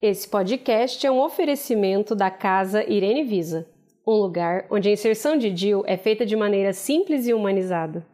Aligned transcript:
Esse 0.00 0.28
podcast 0.28 1.04
é 1.04 1.10
um 1.10 1.20
oferecimento 1.20 2.14
da 2.14 2.30
Casa 2.30 2.88
Irene 2.88 3.24
Visa, 3.24 3.66
um 4.06 4.12
lugar 4.12 4.64
onde 4.70 4.88
a 4.88 4.92
inserção 4.92 5.36
de 5.36 5.50
DIL 5.50 5.82
é 5.88 5.96
feita 5.96 6.24
de 6.24 6.36
maneira 6.36 6.72
simples 6.72 7.26
e 7.26 7.34
humanizada. 7.34 8.06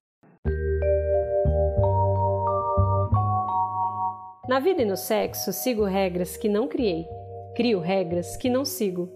Na 4.49 4.59
vida 4.61 4.81
e 4.81 4.87
no 4.87 4.97
sexo, 4.97 5.53
sigo 5.53 5.85
regras 5.85 6.39
que 6.39 6.49
não 6.49 6.67
criei. 6.67 7.07
Crio 7.55 7.81
regras 7.81 8.35
que 8.35 8.49
não 8.49 8.65
sigo. 8.65 9.13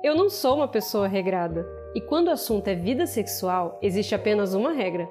Eu 0.00 0.14
não 0.14 0.30
sou 0.30 0.54
uma 0.54 0.68
pessoa 0.68 1.08
regrada, 1.08 1.66
e 1.92 2.00
quando 2.00 2.28
o 2.28 2.32
assunto 2.32 2.68
é 2.68 2.74
vida 2.76 3.04
sexual, 3.04 3.80
existe 3.82 4.14
apenas 4.14 4.54
uma 4.54 4.70
regra. 4.70 5.10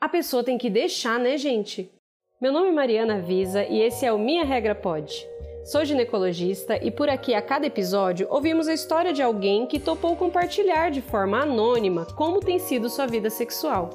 A 0.00 0.08
pessoa 0.08 0.42
tem 0.42 0.56
que 0.56 0.70
deixar, 0.70 1.18
né, 1.18 1.36
gente? 1.36 1.92
Meu 2.40 2.50
nome 2.50 2.68
é 2.68 2.72
Mariana 2.72 3.20
Visa 3.20 3.62
e 3.64 3.80
esse 3.82 4.04
é 4.06 4.12
o 4.12 4.18
Minha 4.18 4.44
Regra 4.44 4.74
Pode. 4.74 5.33
Sou 5.64 5.82
ginecologista 5.82 6.78
e 6.82 6.90
por 6.90 7.08
aqui 7.08 7.32
a 7.32 7.40
cada 7.40 7.66
episódio 7.66 8.26
ouvimos 8.28 8.68
a 8.68 8.74
história 8.74 9.14
de 9.14 9.22
alguém 9.22 9.66
que 9.66 9.80
topou 9.80 10.14
compartilhar 10.14 10.90
de 10.90 11.00
forma 11.00 11.40
anônima 11.40 12.06
como 12.14 12.38
tem 12.38 12.58
sido 12.58 12.90
sua 12.90 13.06
vida 13.06 13.30
sexual. 13.30 13.88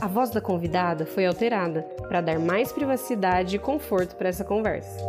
A 0.00 0.06
voz 0.06 0.30
da 0.30 0.40
convidada 0.40 1.04
foi 1.04 1.26
alterada 1.26 1.82
para 2.06 2.20
dar 2.20 2.38
mais 2.38 2.70
privacidade 2.70 3.56
e 3.56 3.58
conforto 3.58 4.14
para 4.14 4.28
essa 4.28 4.44
conversa. 4.44 5.04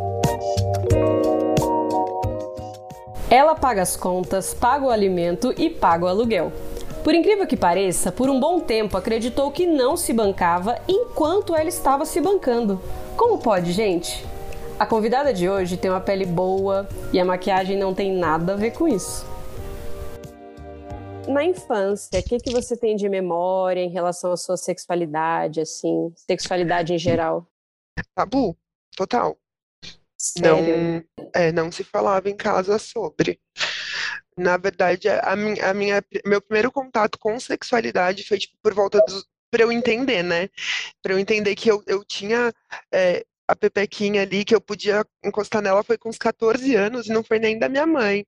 Ela 3.30 3.54
paga 3.54 3.82
as 3.82 3.96
contas, 3.96 4.54
paga 4.54 4.86
o 4.86 4.90
alimento 4.90 5.54
e 5.56 5.70
paga 5.70 6.04
o 6.04 6.08
aluguel. 6.08 6.52
Por 7.04 7.14
incrível 7.14 7.46
que 7.46 7.56
pareça, 7.56 8.10
por 8.10 8.28
um 8.28 8.40
bom 8.40 8.58
tempo 8.58 8.96
acreditou 8.96 9.52
que 9.52 9.64
não 9.64 9.96
se 9.96 10.12
bancava 10.12 10.80
enquanto 10.88 11.54
ela 11.54 11.68
estava 11.68 12.04
se 12.04 12.20
bancando. 12.20 12.80
Como 13.16 13.38
pode, 13.38 13.72
gente? 13.72 14.22
A 14.78 14.84
convidada 14.84 15.32
de 15.32 15.48
hoje 15.48 15.78
tem 15.78 15.90
uma 15.90 16.02
pele 16.02 16.26
boa 16.26 16.86
e 17.12 17.18
a 17.18 17.24
maquiagem 17.24 17.78
não 17.78 17.94
tem 17.94 18.12
nada 18.12 18.52
a 18.52 18.56
ver 18.56 18.72
com 18.72 18.86
isso. 18.86 19.24
Na 21.26 21.42
infância, 21.42 22.20
o 22.20 22.22
que, 22.22 22.36
que 22.38 22.52
você 22.52 22.76
tem 22.76 22.94
de 22.94 23.08
memória 23.08 23.80
em 23.80 23.88
relação 23.88 24.32
à 24.32 24.36
sua 24.36 24.58
sexualidade, 24.58 25.62
assim, 25.62 26.12
sexualidade 26.14 26.92
em 26.92 26.98
geral? 26.98 27.46
Tabu, 28.14 28.54
total. 28.94 29.36
Sério? 30.18 31.04
Não, 31.18 31.30
é, 31.34 31.50
não 31.52 31.72
se 31.72 31.82
falava 31.82 32.28
em 32.28 32.36
casa 32.36 32.78
sobre. 32.78 33.40
Na 34.36 34.58
verdade, 34.58 35.08
a 35.08 35.34
minha, 35.34 35.70
a 35.70 35.72
minha, 35.72 36.04
meu 36.26 36.42
primeiro 36.42 36.70
contato 36.70 37.18
com 37.18 37.40
sexualidade 37.40 38.28
foi 38.28 38.38
tipo, 38.38 38.54
por 38.62 38.74
volta 38.74 39.00
dos, 39.06 39.26
para 39.50 39.62
eu 39.62 39.72
entender, 39.72 40.22
né? 40.22 40.48
Para 41.02 41.12
eu 41.14 41.18
entender 41.18 41.54
que 41.54 41.70
eu, 41.70 41.82
eu 41.86 42.04
tinha 42.04 42.52
é, 42.92 43.24
a 43.48 43.54
pepequinha 43.54 44.22
ali, 44.22 44.44
que 44.44 44.54
eu 44.54 44.60
podia 44.60 45.04
encostar 45.24 45.62
nela, 45.62 45.82
foi 45.82 45.96
com 45.96 46.08
uns 46.08 46.18
14 46.18 46.74
anos, 46.74 47.06
e 47.06 47.12
não 47.12 47.22
foi 47.22 47.38
nem 47.38 47.58
da 47.58 47.68
minha 47.68 47.86
mãe. 47.86 48.24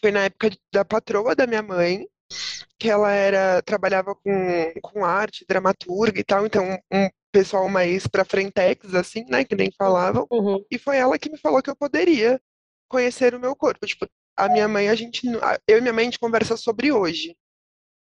Foi 0.00 0.10
na 0.10 0.24
época 0.24 0.50
da 0.72 0.84
patroa 0.84 1.34
da 1.34 1.46
minha 1.46 1.62
mãe, 1.62 2.06
que 2.78 2.90
ela 2.90 3.10
era 3.12 3.62
trabalhava 3.62 4.14
com, 4.14 4.72
com 4.82 5.04
arte, 5.04 5.44
dramaturga 5.48 6.20
e 6.20 6.24
tal, 6.24 6.46
então 6.46 6.78
um 6.92 7.08
pessoal 7.32 7.68
mais 7.68 8.06
para 8.06 8.24
frentex, 8.24 8.94
assim, 8.94 9.24
né, 9.28 9.44
que 9.44 9.54
nem 9.54 9.70
falavam. 9.76 10.26
Uhum. 10.30 10.64
E 10.70 10.78
foi 10.78 10.96
ela 10.96 11.18
que 11.18 11.30
me 11.30 11.38
falou 11.38 11.62
que 11.62 11.70
eu 11.70 11.76
poderia 11.76 12.40
conhecer 12.88 13.34
o 13.34 13.40
meu 13.40 13.54
corpo. 13.54 13.86
Tipo, 13.86 14.06
a 14.36 14.48
minha 14.48 14.68
mãe, 14.68 14.88
a 14.88 14.94
gente, 14.94 15.26
eu 15.66 15.78
e 15.78 15.80
minha 15.80 15.92
mãe, 15.92 16.02
a 16.02 16.06
gente 16.06 16.18
conversa 16.18 16.56
sobre 16.56 16.92
hoje. 16.92 17.36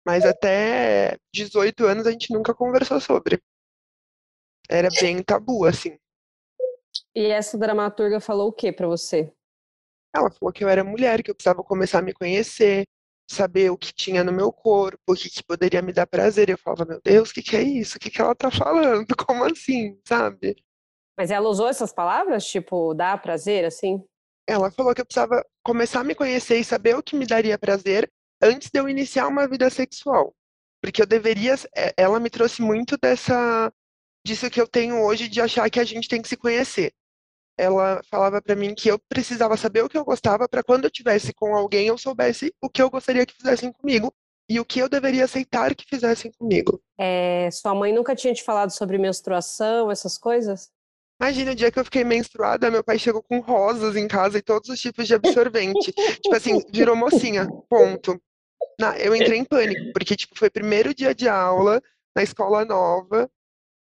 Mas 0.04 0.24
até 0.24 1.16
18 1.32 1.86
anos 1.86 2.06
a 2.06 2.10
gente 2.10 2.32
nunca 2.32 2.54
conversou 2.54 3.00
sobre. 3.00 3.42
Era 4.68 4.88
bem 5.00 5.22
tabu, 5.22 5.64
assim. 5.64 5.98
E 7.14 7.26
essa 7.26 7.56
dramaturga 7.56 8.20
falou 8.20 8.48
o 8.48 8.52
que 8.52 8.72
para 8.72 8.86
você? 8.86 9.32
Ela 10.14 10.30
falou 10.30 10.52
que 10.52 10.62
eu 10.62 10.68
era 10.68 10.84
mulher, 10.84 11.22
que 11.22 11.30
eu 11.30 11.34
precisava 11.34 11.62
começar 11.62 11.98
a 11.98 12.02
me 12.02 12.12
conhecer, 12.12 12.84
saber 13.28 13.70
o 13.70 13.78
que 13.78 13.92
tinha 13.92 14.22
no 14.22 14.32
meu 14.32 14.52
corpo, 14.52 14.98
o 15.08 15.14
que, 15.14 15.28
que 15.30 15.42
poderia 15.42 15.82
me 15.82 15.92
dar 15.92 16.06
prazer. 16.06 16.50
Eu 16.50 16.58
falava, 16.58 16.84
meu 16.84 17.00
Deus, 17.02 17.30
o 17.30 17.34
que, 17.34 17.42
que 17.42 17.56
é 17.56 17.62
isso? 17.62 17.96
O 17.96 18.00
que, 18.00 18.10
que 18.10 18.20
ela 18.20 18.34
tá 18.34 18.50
falando? 18.50 19.06
Como 19.26 19.44
assim, 19.44 19.98
sabe? 20.06 20.56
Mas 21.16 21.30
ela 21.30 21.48
usou 21.48 21.68
essas 21.68 21.92
palavras, 21.92 22.46
tipo, 22.46 22.92
dar 22.94 23.20
prazer, 23.20 23.64
assim? 23.64 24.04
Ela 24.46 24.70
falou 24.70 24.94
que 24.94 25.00
eu 25.00 25.06
precisava 25.06 25.44
começar 25.64 26.00
a 26.00 26.04
me 26.04 26.14
conhecer 26.14 26.58
e 26.58 26.64
saber 26.64 26.96
o 26.96 27.02
que 27.02 27.16
me 27.16 27.26
daria 27.26 27.58
prazer 27.58 28.10
antes 28.44 28.70
de 28.70 28.78
eu 28.78 28.88
iniciar 28.88 29.26
uma 29.26 29.48
vida 29.48 29.68
sexual. 29.70 30.34
Porque 30.82 31.00
eu 31.00 31.06
deveria. 31.06 31.54
Ela 31.96 32.20
me 32.20 32.28
trouxe 32.28 32.60
muito 32.60 32.96
dessa. 33.00 33.72
disso 34.24 34.50
que 34.50 34.60
eu 34.60 34.68
tenho 34.68 35.02
hoje 35.02 35.28
de 35.28 35.40
achar 35.40 35.68
que 35.70 35.80
a 35.80 35.84
gente 35.84 36.08
tem 36.08 36.20
que 36.20 36.28
se 36.28 36.36
conhecer. 36.36 36.92
Ela 37.56 38.02
falava 38.10 38.42
para 38.42 38.56
mim 38.56 38.74
que 38.74 38.90
eu 38.90 38.98
precisava 39.08 39.56
saber 39.56 39.82
o 39.82 39.88
que 39.88 39.96
eu 39.96 40.04
gostava 40.04 40.48
para 40.48 40.62
quando 40.62 40.84
eu 40.84 40.90
tivesse 40.90 41.32
com 41.32 41.54
alguém 41.54 41.86
eu 41.86 41.96
soubesse 41.96 42.52
o 42.60 42.68
que 42.68 42.82
eu 42.82 42.90
gostaria 42.90 43.24
que 43.24 43.34
fizessem 43.34 43.72
comigo 43.72 44.12
e 44.48 44.58
o 44.58 44.64
que 44.64 44.80
eu 44.80 44.88
deveria 44.88 45.24
aceitar 45.24 45.74
que 45.74 45.86
fizessem 45.88 46.32
comigo. 46.32 46.82
É, 46.98 47.48
sua 47.52 47.74
mãe 47.74 47.92
nunca 47.92 48.14
tinha 48.14 48.34
te 48.34 48.42
falado 48.42 48.70
sobre 48.70 48.98
menstruação, 48.98 49.90
essas 49.90 50.18
coisas? 50.18 50.70
Imagina 51.20 51.52
o 51.52 51.54
dia 51.54 51.70
que 51.70 51.78
eu 51.78 51.84
fiquei 51.84 52.04
menstruada, 52.04 52.70
meu 52.70 52.82
pai 52.82 52.98
chegou 52.98 53.22
com 53.22 53.38
rosas 53.38 53.96
em 53.96 54.08
casa 54.08 54.38
e 54.38 54.42
todos 54.42 54.68
os 54.68 54.80
tipos 54.80 55.06
de 55.06 55.14
absorvente. 55.14 55.92
tipo 56.20 56.34
assim, 56.34 56.60
virou 56.72 56.96
mocinha, 56.96 57.48
ponto. 57.68 58.20
Na, 58.78 58.98
eu 58.98 59.14
entrei 59.14 59.38
em 59.38 59.44
pânico, 59.44 59.92
porque 59.92 60.16
tipo, 60.16 60.36
foi 60.36 60.50
primeiro 60.50 60.94
dia 60.94 61.14
de 61.14 61.28
aula 61.28 61.82
na 62.14 62.22
escola 62.22 62.64
nova. 62.64 63.30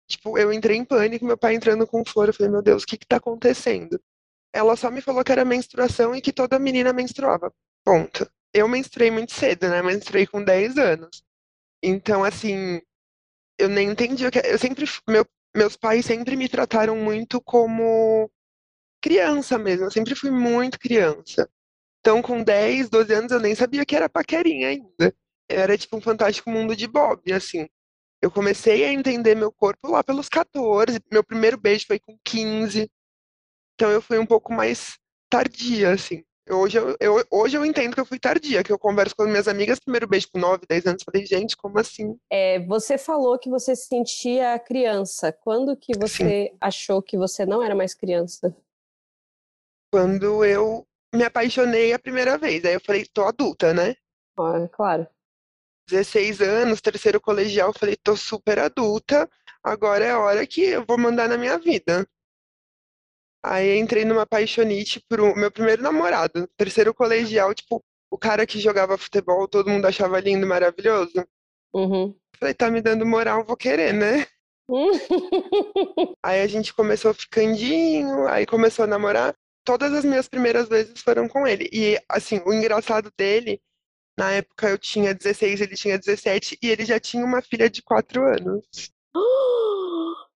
Tipo, 0.09 0.37
eu 0.37 0.53
entrei 0.53 0.77
em 0.77 0.85
pânico, 0.85 1.25
meu 1.25 1.37
pai 1.37 1.55
entrando 1.55 1.85
com 1.85 2.05
flor. 2.05 2.29
Eu 2.29 2.33
falei, 2.33 2.51
meu 2.51 2.61
Deus, 2.61 2.83
o 2.83 2.85
que 2.85 2.97
que 2.97 3.05
tá 3.05 3.17
acontecendo? 3.17 3.99
Ela 4.53 4.75
só 4.75 4.89
me 4.89 5.01
falou 5.01 5.23
que 5.23 5.31
era 5.31 5.43
menstruação 5.45 6.15
e 6.15 6.21
que 6.21 6.31
toda 6.31 6.59
menina 6.59 6.93
menstruava. 6.93 7.53
Ponto. 7.83 8.29
Eu 8.53 8.67
menstruei 8.67 9.11
muito 9.11 9.33
cedo, 9.33 9.67
né? 9.69 9.81
Menstruei 9.81 10.25
com 10.25 10.43
10 10.43 10.77
anos. 10.77 11.23
Então, 11.83 12.23
assim, 12.23 12.81
eu 13.59 13.69
nem 13.69 13.89
entendi 13.89 14.25
o 14.25 14.31
que. 14.31 14.39
Eu 14.39 14.57
sempre. 14.57 14.85
Meu, 15.07 15.25
meus 15.55 15.75
pais 15.75 16.05
sempre 16.05 16.35
me 16.35 16.47
trataram 16.47 16.95
muito 16.95 17.41
como 17.41 18.29
criança 19.01 19.57
mesmo. 19.57 19.85
Eu 19.85 19.91
sempre 19.91 20.15
fui 20.15 20.31
muito 20.31 20.79
criança. 20.79 21.49
Então, 22.07 22.21
com 22.21 22.41
10, 22.41 22.89
12 22.89 23.13
anos, 23.13 23.31
eu 23.33 23.39
nem 23.41 23.53
sabia 23.53 23.85
que 23.85 23.93
era 23.93 24.07
paquerinha 24.07 24.69
ainda. 24.69 25.13
Era 25.49 25.77
tipo 25.77 25.97
um 25.97 26.01
fantástico 26.01 26.49
mundo 26.49 26.73
de 26.73 26.87
Bob, 26.87 27.33
assim. 27.33 27.67
Eu 28.21 28.31
comecei 28.31 28.85
a 28.85 28.93
entender 28.93 29.35
meu 29.35 29.51
corpo 29.51 29.91
lá 29.91 30.01
pelos 30.01 30.29
14. 30.29 31.01
Meu 31.11 31.21
primeiro 31.21 31.57
beijo 31.57 31.85
foi 31.85 31.99
com 31.99 32.17
15. 32.23 32.89
Então, 33.73 33.91
eu 33.91 34.01
fui 34.01 34.17
um 34.17 34.25
pouco 34.25 34.53
mais 34.53 34.97
tardia, 35.29 35.91
assim. 35.91 36.23
Hoje 36.49 36.77
eu, 36.77 36.95
eu, 37.01 37.25
hoje 37.29 37.57
eu 37.57 37.65
entendo 37.65 37.93
que 37.93 37.99
eu 37.99 38.05
fui 38.05 38.17
tardia, 38.17 38.63
que 38.63 38.71
eu 38.71 38.79
converso 38.79 39.13
com 39.13 39.25
minhas 39.25 39.49
amigas, 39.49 39.77
primeiro 39.77 40.07
beijo 40.07 40.29
com 40.31 40.39
9, 40.39 40.65
10 40.65 40.85
anos, 40.85 41.03
falei, 41.03 41.25
gente, 41.25 41.57
como 41.57 41.77
assim? 41.77 42.17
É, 42.31 42.57
você 42.61 42.97
falou 42.97 43.37
que 43.37 43.49
você 43.49 43.75
se 43.75 43.85
sentia 43.85 44.57
criança. 44.59 45.33
Quando 45.33 45.75
que 45.75 45.91
você 45.99 46.51
Sim. 46.51 46.57
achou 46.61 47.01
que 47.01 47.17
você 47.17 47.45
não 47.45 47.61
era 47.61 47.75
mais 47.75 47.93
criança? 47.93 48.55
Quando 49.91 50.45
eu 50.45 50.86
me 51.13 51.23
apaixonei 51.23 51.93
a 51.93 51.99
primeira 51.99 52.37
vez. 52.37 52.63
Aí 52.65 52.73
eu 52.73 52.81
falei, 52.81 53.05
tô 53.05 53.23
adulta, 53.23 53.73
né? 53.73 53.95
Ah, 54.37 54.67
claro. 54.71 55.07
16 55.87 56.41
anos, 56.41 56.81
terceiro 56.81 57.19
colegial, 57.19 57.73
falei, 57.73 57.95
tô 57.95 58.15
super 58.15 58.59
adulta, 58.59 59.29
agora 59.63 60.03
é 60.03 60.11
a 60.11 60.19
hora 60.19 60.45
que 60.45 60.61
eu 60.61 60.85
vou 60.85 60.97
mandar 60.97 61.29
na 61.29 61.37
minha 61.37 61.57
vida. 61.57 62.05
Aí 63.43 63.79
entrei 63.79 64.03
numa 64.03 64.25
paixonite 64.25 65.01
pro 65.07 65.33
meu 65.35 65.49
primeiro 65.49 65.81
namorado, 65.81 66.47
terceiro 66.57 66.93
colegial, 66.93 67.53
tipo, 67.53 67.81
o 68.11 68.17
cara 68.17 68.45
que 68.45 68.59
jogava 68.59 68.97
futebol, 68.97 69.47
todo 69.47 69.69
mundo 69.69 69.85
achava 69.85 70.19
lindo, 70.19 70.45
maravilhoso. 70.45 71.25
Uhum. 71.73 72.13
Falei, 72.37 72.53
tá 72.53 72.69
me 72.69 72.81
dando 72.81 73.05
moral, 73.05 73.45
vou 73.45 73.55
querer, 73.55 73.93
né? 73.93 74.25
aí 76.21 76.41
a 76.41 76.47
gente 76.47 76.73
começou 76.73 77.13
ficandinho, 77.13 78.27
aí 78.27 78.45
começou 78.45 78.83
a 78.83 78.87
namorar 78.87 79.33
todas 79.67 79.93
as 79.93 80.05
minhas 80.05 80.29
primeiras 80.29 80.69
vezes 80.69 81.01
foram 81.01 81.27
com 81.27 81.45
ele. 81.45 81.69
E, 81.73 82.01
assim, 82.07 82.41
o 82.45 82.53
engraçado 82.53 83.11
dele, 83.17 83.61
na 84.17 84.31
época 84.31 84.69
eu 84.69 84.77
tinha 84.77 85.13
16, 85.13 85.59
ele 85.59 85.75
tinha 85.75 85.99
17, 85.99 86.57
e 86.63 86.69
ele 86.69 86.85
já 86.85 86.97
tinha 87.01 87.25
uma 87.25 87.41
filha 87.41 87.69
de 87.69 87.81
4 87.81 88.23
anos. 88.23 88.65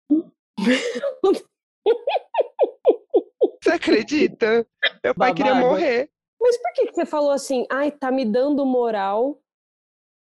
Você 3.63 3.69
acredita? 3.69 4.67
Meu 5.01 5.15
pai 5.15 5.33
queria 5.33 5.55
morrer. 5.55 6.09
Mas 6.39 6.57
por 6.57 6.73
que, 6.73 6.87
que 6.87 6.93
você 6.93 7.05
falou 7.05 7.31
assim, 7.31 7.65
ai, 7.71 7.89
tá 7.91 8.11
me 8.11 8.25
dando 8.25 8.65
moral? 8.65 9.41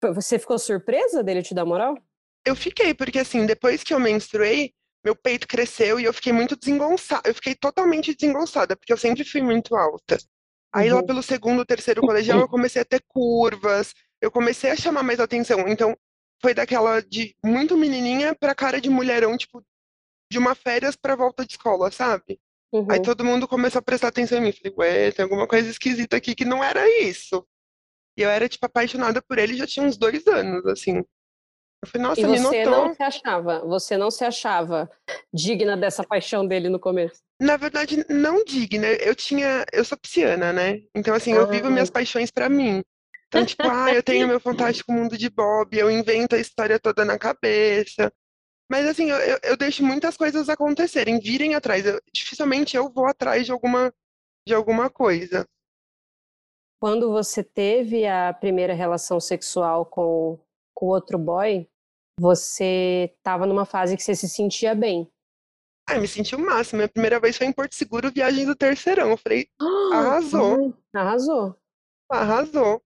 Você 0.04 0.38
ficou 0.38 0.60
surpresa 0.60 1.24
dele 1.24 1.42
te 1.42 1.56
dar 1.56 1.66
moral? 1.66 1.98
Eu 2.46 2.56
fiquei, 2.56 2.94
porque 2.94 3.18
assim, 3.20 3.46
depois 3.46 3.84
que 3.84 3.94
eu 3.94 4.00
menstruei, 4.00 4.74
meu 5.04 5.16
peito 5.16 5.48
cresceu 5.48 6.00
e 6.00 6.04
eu 6.04 6.14
fiquei 6.14 6.34
muito 6.34 6.56
desengonçada. 6.56 7.30
Eu 7.30 7.36
fiquei 7.36 7.56
totalmente 7.56 8.14
desengonçada, 8.14 8.76
porque 8.76 8.92
eu 8.92 8.98
sempre 8.98 9.24
fui 9.24 9.42
muito 9.42 9.76
alta. 9.76 10.18
Aí 10.74 10.90
uhum. 10.90 10.98
lá 10.98 11.04
pelo 11.04 11.24
segundo, 11.24 11.66
terceiro 11.66 12.02
colegial, 12.02 12.40
eu 12.40 12.48
comecei 12.48 12.82
a 12.82 12.86
ter 12.86 13.04
curvas, 13.08 13.94
eu 14.22 14.30
comecei 14.30 14.70
a 14.70 14.76
chamar 14.76 15.04
mais 15.04 15.20
atenção. 15.20 15.68
Então, 15.68 15.98
foi 16.42 16.54
daquela 16.54 17.02
de 17.02 17.36
muito 17.44 17.78
menininha 17.78 18.36
pra 18.36 18.56
cara 18.56 18.80
de 18.80 18.90
mulherão, 18.90 19.36
tipo, 19.38 19.64
de 20.32 20.38
uma 20.38 20.54
férias 20.54 20.96
pra 20.96 21.16
volta 21.16 21.46
de 21.46 21.54
escola, 21.54 21.92
sabe? 21.92 22.40
Aí 22.88 22.98
Uhum. 22.98 23.02
todo 23.02 23.26
mundo 23.26 23.48
começou 23.48 23.80
a 23.80 23.82
prestar 23.82 24.10
atenção 24.10 24.38
em 24.38 24.42
mim. 24.42 24.52
Falei, 24.52 24.74
ué, 24.78 25.12
tem 25.12 25.24
alguma 25.24 25.48
coisa 25.48 25.70
esquisita 25.70 26.18
aqui 26.18 26.36
que 26.36 26.46
não 26.46 26.64
era 26.64 26.88
isso. 27.02 27.46
E 28.16 28.22
eu 28.22 28.30
era, 28.30 28.48
tipo, 28.48 28.66
apaixonada 28.66 29.22
por 29.22 29.40
ele 29.40 29.56
já 29.56 29.66
tinha 29.66 29.86
uns 29.86 29.98
dois 29.98 30.28
anos, 30.28 30.66
assim. 30.68 31.04
Eu 31.82 31.88
falei, 31.90 32.06
E 32.06 32.10
nossa, 32.10 32.28
me 32.28 32.40
você 32.40 32.66
notou. 32.66 32.86
não 32.88 32.94
se 32.94 33.04
achava, 33.04 33.60
você 33.66 33.98
não 33.98 34.12
se 34.12 34.26
achava 34.26 34.90
digna 35.34 35.78
dessa 35.78 36.04
paixão 36.04 36.46
dele 36.46 36.68
no 36.70 36.80
começo? 36.80 37.22
Na 37.42 37.56
verdade, 37.56 38.06
não 38.10 38.44
digna. 38.44 38.88
Eu 38.88 39.16
tinha, 39.16 39.66
eu 39.72 39.86
sou 39.86 39.98
pisciana, 39.98 40.52
né? 40.52 40.82
Então, 40.94 41.14
assim, 41.16 41.34
eu 41.34 41.48
vivo 41.48 41.70
minhas 41.72 41.90
paixões 41.90 42.30
pra 42.32 42.50
mim. 42.50 42.84
Então, 43.28 43.46
tipo, 43.46 43.64
ah, 43.64 43.94
eu 43.94 44.04
tenho 44.04 44.28
meu 44.28 44.40
fantástico 44.40 44.92
mundo 44.92 45.18
de 45.18 45.30
Bob, 45.30 45.78
eu 45.78 45.90
invento 45.90 46.36
a 46.36 46.40
história 46.40 46.80
toda 46.80 47.06
na 47.06 47.18
cabeça. 47.18 48.12
Mas, 48.70 48.86
assim, 48.86 49.10
eu, 49.10 49.18
eu, 49.18 49.40
eu 49.44 49.58
deixo 49.58 49.84
muitas 49.84 50.18
coisas 50.18 50.50
acontecerem, 50.50 51.20
virem 51.20 51.56
atrás. 51.56 51.86
Eu- 51.86 52.02
dificilmente 52.14 52.76
eu 52.76 52.92
vou 52.92 53.06
atrás 53.08 53.46
de 53.46 53.52
alguma, 53.52 53.94
de 54.46 54.54
alguma 54.54 54.90
coisa. 54.90 55.46
Quando 56.80 57.12
você 57.12 57.44
teve 57.44 58.06
a 58.06 58.34
primeira 58.34 58.74
relação 58.74 59.20
sexual 59.20 59.86
com 59.86 60.40
com 60.80 60.86
outro 60.86 61.18
boy, 61.20 61.68
você 62.18 63.12
estava 63.18 63.46
numa 63.46 63.66
fase 63.66 63.98
que 63.98 64.02
você 64.04 64.16
se 64.16 64.30
sentia 64.30 64.74
bem. 64.74 65.12
Ah, 65.90 65.96
eu 65.96 66.02
me 66.02 66.08
senti 66.08 66.34
o 66.36 66.40
máximo. 66.40 66.78
Minha 66.78 66.88
primeira 66.88 67.20
vez 67.20 67.36
foi 67.36 67.48
em 67.48 67.52
Porto 67.52 67.76
Seguro, 67.76 68.10
viagem 68.12 68.46
do 68.46 68.56
terceirão. 68.56 69.10
Eu 69.10 69.18
falei, 69.18 69.50
Arrasou. 69.92 70.56
Ai, 70.56 70.74
arrasou. 71.02 71.56
arrasou. 72.10 72.82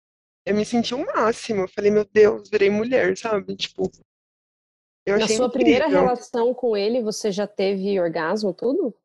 Eu 0.46 0.54
me 0.54 0.64
senti 0.64 0.94
o 0.94 1.04
máximo. 1.04 1.62
Eu 1.62 1.68
falei, 1.68 1.90
meu 1.90 2.06
Deus, 2.06 2.48
virei 2.48 2.70
mulher, 2.70 3.14
sabe? 3.18 3.54
Tipo, 3.56 3.90
eu 5.04 5.18
Na 5.18 5.28
sua 5.28 5.50
primeira 5.50 5.84
incrível. 5.84 6.04
relação 6.04 6.54
com 6.54 6.74
ele, 6.74 7.02
você 7.02 7.30
já 7.30 7.46
teve 7.46 8.00
orgasmo, 8.00 8.54
tudo? 8.54 8.96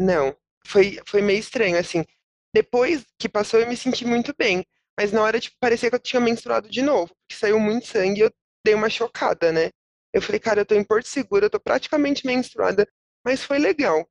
Não, 0.00 0.34
foi, 0.66 0.98
foi 1.06 1.22
meio 1.22 1.38
estranho, 1.38 1.78
assim. 1.78 2.04
Depois 2.52 3.06
que 3.18 3.28
passou, 3.28 3.60
eu 3.60 3.68
me 3.68 3.76
senti 3.76 4.04
muito 4.04 4.34
bem. 4.36 4.64
Mas 4.98 5.12
na 5.12 5.22
hora, 5.22 5.40
tipo, 5.40 5.56
parecia 5.60 5.88
que 5.90 5.96
eu 5.96 6.00
tinha 6.00 6.20
menstruado 6.20 6.68
de 6.68 6.82
novo, 6.82 7.08
porque 7.08 7.38
saiu 7.38 7.58
muito 7.58 7.86
sangue 7.86 8.20
e 8.20 8.24
eu 8.24 8.30
dei 8.64 8.74
uma 8.74 8.90
chocada, 8.90 9.52
né? 9.52 9.70
Eu 10.12 10.20
falei, 10.20 10.38
cara, 10.38 10.60
eu 10.60 10.66
tô 10.66 10.74
em 10.74 10.84
Porto 10.84 11.06
Seguro, 11.08 11.46
eu 11.46 11.50
tô 11.50 11.58
praticamente 11.58 12.26
menstruada, 12.26 12.86
mas 13.24 13.42
foi 13.42 13.58
legal. 13.58 14.06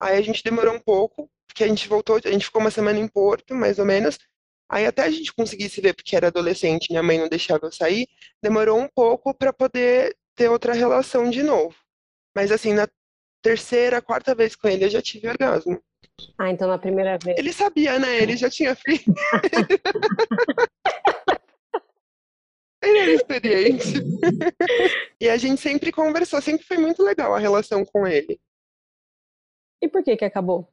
Aí 0.00 0.16
a 0.18 0.22
gente 0.22 0.42
demorou 0.42 0.74
um 0.74 0.80
pouco, 0.80 1.30
porque 1.46 1.64
a 1.64 1.68
gente 1.68 1.88
voltou, 1.88 2.16
a 2.16 2.30
gente 2.30 2.46
ficou 2.46 2.60
uma 2.60 2.70
semana 2.70 2.98
em 2.98 3.06
Porto, 3.08 3.54
mais 3.54 3.78
ou 3.78 3.84
menos. 3.84 4.18
Aí 4.68 4.86
até 4.86 5.02
a 5.02 5.10
gente 5.10 5.32
conseguir 5.34 5.68
se 5.68 5.80
ver, 5.80 5.94
porque 5.94 6.16
era 6.16 6.28
adolescente, 6.28 6.90
minha 6.90 7.02
mãe 7.02 7.18
não 7.18 7.28
deixava 7.28 7.66
eu 7.66 7.72
sair, 7.72 8.08
demorou 8.42 8.80
um 8.80 8.88
pouco 8.88 9.34
pra 9.34 9.52
poder 9.52 10.16
ter 10.34 10.48
outra 10.48 10.72
relação 10.72 11.28
de 11.28 11.42
novo. 11.42 11.76
Mas 12.34 12.50
assim, 12.50 12.72
na 12.72 12.88
terceira, 13.42 14.00
quarta 14.02 14.34
vez 14.34 14.56
com 14.56 14.68
ele, 14.68 14.86
eu 14.86 14.90
já 14.90 15.02
tive 15.02 15.28
orgasmo. 15.28 15.82
Ah, 16.38 16.50
então 16.50 16.68
na 16.68 16.78
primeira 16.78 17.18
vez. 17.18 17.38
Ele 17.38 17.52
sabia, 17.52 17.98
né? 17.98 18.22
Ele 18.22 18.36
já 18.36 18.50
tinha 18.50 18.74
feito. 18.74 19.12
Ele 22.82 22.98
era 22.98 23.12
experiente. 23.12 23.92
E 25.20 25.28
a 25.28 25.36
gente 25.36 25.60
sempre 25.60 25.92
conversou, 25.92 26.42
sempre 26.42 26.66
foi 26.66 26.76
muito 26.76 27.00
legal 27.02 27.32
a 27.32 27.38
relação 27.38 27.84
com 27.84 28.06
ele. 28.06 28.40
E 29.80 29.88
por 29.88 30.02
que 30.02 30.16
que 30.16 30.24
acabou? 30.24 30.68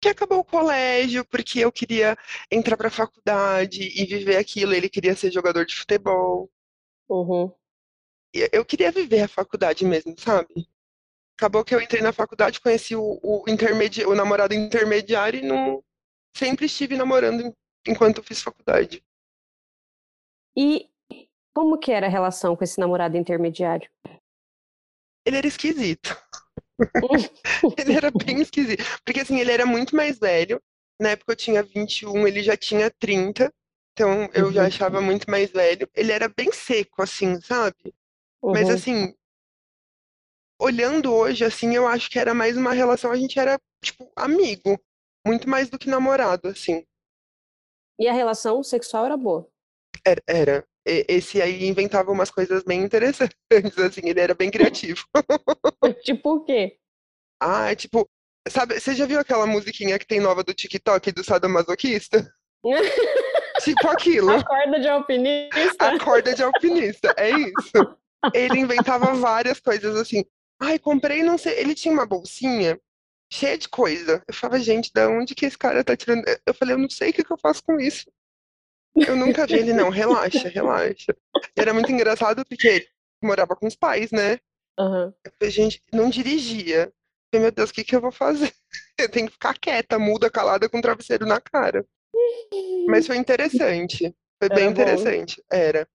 Que 0.00 0.10
acabou 0.10 0.40
o 0.40 0.44
colégio, 0.44 1.24
porque 1.24 1.60
eu 1.60 1.72
queria 1.72 2.16
entrar 2.50 2.76
pra 2.76 2.90
faculdade 2.90 3.82
e 3.82 4.04
viver 4.04 4.36
aquilo. 4.36 4.74
Ele 4.74 4.90
queria 4.90 5.16
ser 5.16 5.32
jogador 5.32 5.64
de 5.64 5.74
futebol. 5.74 6.50
Uhum. 7.08 7.50
Eu 8.52 8.64
queria 8.64 8.92
viver 8.92 9.22
a 9.22 9.28
faculdade 9.28 9.84
mesmo, 9.84 10.14
sabe? 10.18 10.68
Acabou 11.40 11.64
que 11.64 11.74
eu 11.74 11.80
entrei 11.80 12.02
na 12.02 12.12
faculdade, 12.12 12.60
conheci 12.60 12.94
o, 12.94 13.18
o, 13.22 13.44
intermedi... 13.48 14.04
o 14.04 14.14
namorado 14.14 14.52
intermediário 14.54 15.40
e 15.40 15.46
não... 15.46 15.82
sempre 16.36 16.66
estive 16.66 16.96
namorando 16.96 17.40
en- 17.40 17.54
enquanto 17.88 18.22
fiz 18.22 18.42
faculdade. 18.42 19.02
E 20.56 20.88
como 21.54 21.78
que 21.78 21.92
era 21.92 22.06
a 22.06 22.10
relação 22.10 22.56
com 22.56 22.64
esse 22.64 22.78
namorado 22.80 23.16
intermediário? 23.16 23.90
Ele 25.24 25.38
era 25.38 25.46
esquisito. 25.46 26.14
Ele 27.76 27.92
era 27.94 28.10
bem 28.10 28.40
esquisito. 28.40 28.84
Porque 29.04 29.20
assim, 29.20 29.38
ele 29.40 29.52
era 29.52 29.66
muito 29.66 29.94
mais 29.96 30.18
velho. 30.18 30.60
Na 31.00 31.10
época 31.10 31.32
eu 31.32 31.36
tinha 31.36 31.62
21, 31.62 32.26
ele 32.26 32.42
já 32.42 32.56
tinha 32.56 32.90
30. 32.90 33.52
Então 33.92 34.28
eu 34.34 34.52
já 34.52 34.62
Uhum. 34.62 34.66
achava 34.66 35.00
muito 35.00 35.30
mais 35.30 35.50
velho. 35.50 35.88
Ele 35.94 36.12
era 36.12 36.28
bem 36.28 36.52
seco, 36.52 37.02
assim, 37.02 37.40
sabe? 37.40 37.94
Mas 38.52 38.68
Uhum. 38.68 38.74
assim, 38.74 39.14
olhando 40.60 41.12
hoje, 41.12 41.44
assim, 41.44 41.74
eu 41.74 41.86
acho 41.88 42.10
que 42.10 42.18
era 42.18 42.34
mais 42.34 42.56
uma 42.56 42.72
relação, 42.72 43.10
a 43.10 43.16
gente 43.16 43.38
era, 43.38 43.58
tipo, 43.82 44.10
amigo. 44.14 44.78
Muito 45.26 45.48
mais 45.48 45.68
do 45.68 45.78
que 45.78 45.88
namorado, 45.88 46.48
assim. 46.48 46.84
E 47.98 48.08
a 48.08 48.12
relação 48.12 48.62
sexual 48.62 49.04
era 49.06 49.16
boa. 49.16 49.48
Era. 50.04 50.22
era. 50.26 50.64
Esse 50.86 51.42
aí 51.42 51.66
inventava 51.66 52.10
umas 52.10 52.30
coisas 52.30 52.62
bem 52.64 52.82
interessantes, 52.82 53.36
assim, 53.78 54.00
ele 54.04 54.20
era 54.20 54.34
bem 54.34 54.50
criativo. 54.50 55.04
Tipo 56.02 56.36
o 56.36 56.44
quê? 56.44 56.78
Ah, 57.38 57.74
tipo, 57.74 58.08
sabe, 58.48 58.80
você 58.80 58.94
já 58.94 59.04
viu 59.04 59.20
aquela 59.20 59.46
musiquinha 59.46 59.98
que 59.98 60.06
tem 60.06 60.20
nova 60.20 60.42
do 60.42 60.54
TikTok 60.54 61.12
do 61.12 61.22
sadomasoquista? 61.22 62.32
Tipo 63.62 63.88
aquilo. 63.88 64.30
A 64.30 64.42
corda 64.42 64.80
de 64.80 64.88
alpinista? 64.88 65.86
A 65.86 65.98
corda 66.02 66.34
de 66.34 66.42
alpinista, 66.42 67.14
é 67.18 67.30
isso. 67.30 67.98
Ele 68.32 68.58
inventava 68.58 69.12
várias 69.14 69.60
coisas 69.60 69.94
assim. 69.96 70.24
Ai, 70.60 70.78
comprei, 70.78 71.22
não 71.22 71.38
sei. 71.38 71.58
Ele 71.58 71.74
tinha 71.74 71.92
uma 71.92 72.06
bolsinha 72.06 72.78
cheia 73.32 73.56
de 73.56 73.68
coisa. 73.68 74.22
Eu 74.26 74.34
falava, 74.34 74.60
gente, 74.60 74.92
da 74.92 75.08
onde 75.08 75.34
que 75.34 75.46
esse 75.46 75.56
cara 75.56 75.82
tá 75.82 75.96
tirando? 75.96 76.24
Eu 76.44 76.54
falei, 76.54 76.74
eu 76.74 76.78
não 76.78 76.90
sei 76.90 77.10
o 77.10 77.12
que 77.12 77.24
que 77.24 77.32
eu 77.32 77.38
faço 77.38 77.62
com 77.64 77.78
isso. 77.80 78.10
Eu 78.96 79.16
nunca 79.16 79.46
vi 79.46 79.54
ele, 79.54 79.72
não. 79.72 79.88
Relaxa, 79.90 80.48
relaxa. 80.48 81.16
E 81.56 81.60
era 81.60 81.72
muito 81.72 81.90
engraçado 81.90 82.44
porque 82.44 82.66
ele 82.68 82.88
morava 83.22 83.56
com 83.56 83.66
os 83.66 83.76
pais, 83.76 84.10
né? 84.10 84.38
Aham. 84.78 85.14
Eu 85.24 85.32
falei, 85.38 85.50
gente, 85.50 85.82
não 85.92 86.10
dirigia. 86.10 86.84
Eu 86.84 86.92
falei, 87.32 87.44
meu 87.44 87.52
Deus, 87.52 87.70
o 87.70 87.72
que 87.72 87.84
que 87.84 87.94
eu 87.94 88.00
vou 88.00 88.12
fazer? 88.12 88.52
Eu 88.98 89.08
tenho 89.10 89.28
que 89.28 89.32
ficar 89.32 89.58
quieta, 89.58 89.98
muda, 89.98 90.28
calada, 90.30 90.68
com 90.68 90.78
o 90.78 90.82
travesseiro 90.82 91.24
na 91.24 91.40
cara. 91.40 91.86
Mas 92.86 93.06
foi 93.06 93.16
interessante. 93.16 94.14
Foi 94.38 94.48
bem 94.50 94.64
Era 94.64 94.70
bom. 94.70 94.72
interessante. 94.72 95.42
Era. 95.50 95.88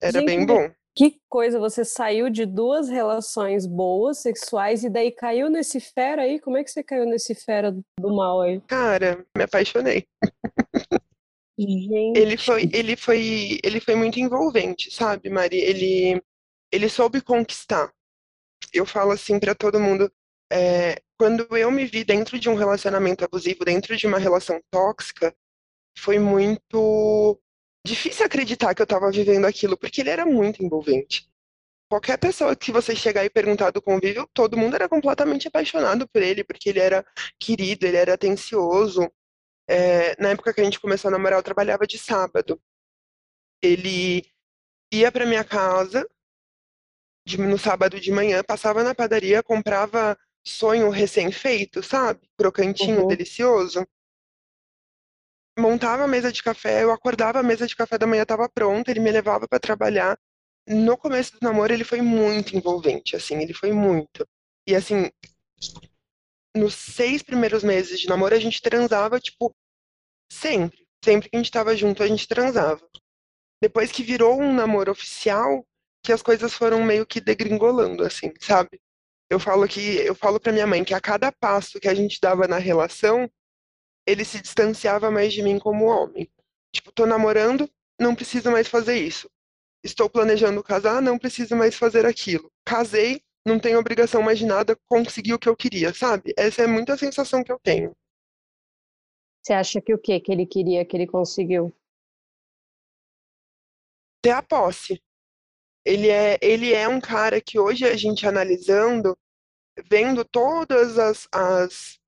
Era 0.00 0.12
Gente, 0.18 0.26
bem 0.26 0.44
bom. 0.44 0.70
Que 0.94 1.20
coisa, 1.28 1.58
você 1.58 1.84
saiu 1.84 2.28
de 2.28 2.44
duas 2.44 2.88
relações 2.88 3.66
boas, 3.66 4.18
sexuais, 4.18 4.82
e 4.82 4.90
daí 4.90 5.12
caiu 5.12 5.48
nesse 5.48 5.80
fera 5.80 6.22
aí? 6.22 6.40
Como 6.40 6.56
é 6.56 6.64
que 6.64 6.70
você 6.70 6.82
caiu 6.82 7.06
nesse 7.06 7.34
fera 7.34 7.72
do 7.98 8.14
mal 8.14 8.40
aí? 8.40 8.60
Cara, 8.62 9.24
me 9.36 9.44
apaixonei. 9.44 10.06
Gente. 11.58 12.18
Ele 12.18 12.36
foi, 12.36 12.70
ele 12.72 12.96
foi, 12.96 13.60
ele 13.62 13.80
foi 13.80 13.94
muito 13.94 14.18
envolvente, 14.18 14.90
sabe, 14.90 15.28
Mari? 15.28 15.58
Ele, 15.58 16.22
ele 16.72 16.88
soube 16.88 17.20
conquistar. 17.20 17.92
Eu 18.72 18.86
falo 18.86 19.12
assim 19.12 19.38
pra 19.38 19.54
todo 19.54 19.80
mundo, 19.80 20.10
é, 20.50 21.00
quando 21.18 21.46
eu 21.56 21.70
me 21.70 21.84
vi 21.84 22.02
dentro 22.02 22.38
de 22.38 22.48
um 22.48 22.54
relacionamento 22.54 23.24
abusivo, 23.24 23.64
dentro 23.64 23.96
de 23.96 24.06
uma 24.06 24.18
relação 24.18 24.60
tóxica, 24.70 25.34
foi 25.98 26.18
muito 26.18 27.38
difícil 27.84 28.24
acreditar 28.26 28.74
que 28.74 28.82
eu 28.82 28.86
tava 28.86 29.10
vivendo 29.10 29.44
aquilo, 29.46 29.76
porque 29.76 30.00
ele 30.00 30.10
era 30.10 30.26
muito 30.26 30.62
envolvente. 30.64 31.28
Qualquer 31.90 32.18
pessoa 32.18 32.56
que 32.56 32.72
você 32.72 32.96
chegar 32.96 33.24
e 33.24 33.30
perguntar 33.30 33.70
do 33.70 33.82
convívio, 33.82 34.28
todo 34.34 34.56
mundo 34.58 34.74
era 34.76 34.88
completamente 34.88 35.48
apaixonado 35.48 36.08
por 36.08 36.22
ele, 36.22 36.44
porque 36.44 36.70
ele 36.70 36.80
era 36.80 37.04
querido, 37.38 37.86
ele 37.86 37.96
era 37.98 38.14
atencioso. 38.14 39.10
É, 39.68 40.20
na 40.22 40.30
época 40.30 40.52
que 40.54 40.60
a 40.60 40.64
gente 40.64 40.80
começou 40.80 41.08
a 41.08 41.12
namorar, 41.12 41.38
eu 41.38 41.42
trabalhava 41.42 41.86
de 41.86 41.98
sábado. 41.98 42.60
Ele 43.62 44.22
ia 44.92 45.12
para 45.12 45.26
minha 45.26 45.44
casa 45.44 46.08
de- 47.26 47.38
no 47.38 47.58
sábado 47.58 48.00
de 48.00 48.10
manhã, 48.12 48.42
passava 48.42 48.82
na 48.82 48.94
padaria, 48.94 49.42
comprava 49.42 50.18
sonho 50.44 50.88
recém-feito, 50.90 51.82
sabe? 51.82 52.28
Crocantinho, 52.36 53.00
Uhum. 53.02 53.06
delicioso. 53.06 53.86
Montava 55.60 56.04
a 56.04 56.08
mesa 56.08 56.32
de 56.32 56.42
café, 56.42 56.82
eu 56.82 56.90
acordava, 56.90 57.38
a 57.38 57.42
mesa 57.42 57.66
de 57.66 57.76
café 57.76 57.98
da 57.98 58.06
manhã 58.06 58.22
estava 58.22 58.48
pronta, 58.48 58.90
ele 58.90 59.00
me 59.00 59.12
levava 59.12 59.46
para 59.46 59.60
trabalhar. 59.60 60.18
No 60.66 60.96
começo 60.96 61.32
do 61.32 61.38
namoro, 61.42 61.72
ele 61.72 61.84
foi 61.84 62.00
muito 62.00 62.56
envolvente, 62.56 63.14
assim, 63.14 63.36
ele 63.42 63.52
foi 63.52 63.70
muito. 63.70 64.26
E 64.66 64.74
assim, 64.74 65.10
nos 66.56 66.74
seis 66.74 67.22
primeiros 67.22 67.62
meses 67.62 68.00
de 68.00 68.08
namoro, 68.08 68.34
a 68.34 68.38
gente 68.38 68.62
transava, 68.62 69.20
tipo, 69.20 69.54
sempre. 70.32 70.86
Sempre 71.04 71.28
que 71.28 71.36
a 71.36 71.38
gente 71.38 71.50
tava 71.50 71.76
junto, 71.76 72.02
a 72.02 72.06
gente 72.06 72.26
transava. 72.26 72.86
Depois 73.62 73.92
que 73.92 74.02
virou 74.02 74.40
um 74.40 74.54
namoro 74.54 74.90
oficial, 74.90 75.66
que 76.02 76.12
as 76.12 76.22
coisas 76.22 76.54
foram 76.54 76.82
meio 76.82 77.06
que 77.06 77.20
degringolando, 77.20 78.02
assim, 78.02 78.32
sabe? 78.40 78.80
Eu 79.28 79.38
falo 79.38 79.68
que, 79.68 79.96
eu 79.96 80.14
falo 80.14 80.40
pra 80.40 80.52
minha 80.52 80.66
mãe 80.66 80.82
que 80.84 80.94
a 80.94 81.00
cada 81.00 81.30
passo 81.30 81.78
que 81.78 81.88
a 81.88 81.94
gente 81.94 82.18
dava 82.20 82.48
na 82.48 82.58
relação, 82.58 83.30
ele 84.06 84.24
se 84.24 84.40
distanciava 84.40 85.10
mais 85.10 85.32
de 85.32 85.42
mim 85.42 85.58
como 85.58 85.86
homem. 85.86 86.30
Tipo, 86.72 86.92
tô 86.92 87.06
namorando, 87.06 87.68
não 87.98 88.14
preciso 88.14 88.50
mais 88.50 88.68
fazer 88.68 88.96
isso. 88.96 89.30
Estou 89.82 90.08
planejando 90.08 90.62
casar, 90.62 91.00
não 91.00 91.18
preciso 91.18 91.56
mais 91.56 91.74
fazer 91.74 92.04
aquilo. 92.04 92.50
Casei, 92.64 93.22
não 93.46 93.58
tenho 93.58 93.78
obrigação 93.78 94.22
mais 94.22 94.38
de 94.38 94.46
nada, 94.46 94.78
consegui 94.88 95.32
o 95.32 95.38
que 95.38 95.48
eu 95.48 95.56
queria, 95.56 95.94
sabe? 95.94 96.32
Essa 96.36 96.62
é 96.62 96.66
muito 96.66 96.92
a 96.92 96.98
sensação 96.98 97.42
que 97.42 97.50
eu 97.50 97.58
tenho. 97.58 97.94
Você 99.42 99.52
acha 99.54 99.80
que 99.80 99.94
o 99.94 99.98
que 99.98 100.20
que 100.20 100.30
ele 100.30 100.46
queria 100.46 100.84
que 100.84 100.96
ele 100.96 101.06
conseguiu? 101.06 101.74
Ter 104.22 104.32
a 104.32 104.42
posse. 104.42 105.02
Ele 105.84 106.08
é, 106.08 106.38
ele 106.42 106.74
é 106.74 106.86
um 106.86 107.00
cara 107.00 107.40
que 107.40 107.58
hoje 107.58 107.86
a 107.86 107.96
gente 107.96 108.26
analisando, 108.26 109.16
vendo 109.88 110.24
todas 110.24 110.98
as, 110.98 111.26
as, 111.32 111.99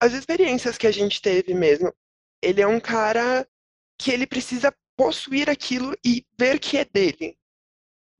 as 0.00 0.12
experiências 0.12 0.78
que 0.78 0.86
a 0.86 0.92
gente 0.92 1.20
teve 1.20 1.54
mesmo, 1.54 1.92
ele 2.42 2.60
é 2.60 2.66
um 2.66 2.80
cara 2.80 3.46
que 3.98 4.10
ele 4.10 4.26
precisa 4.26 4.74
possuir 4.96 5.48
aquilo 5.48 5.94
e 6.04 6.24
ver 6.38 6.58
que 6.58 6.76
é 6.78 6.84
dele. 6.84 7.38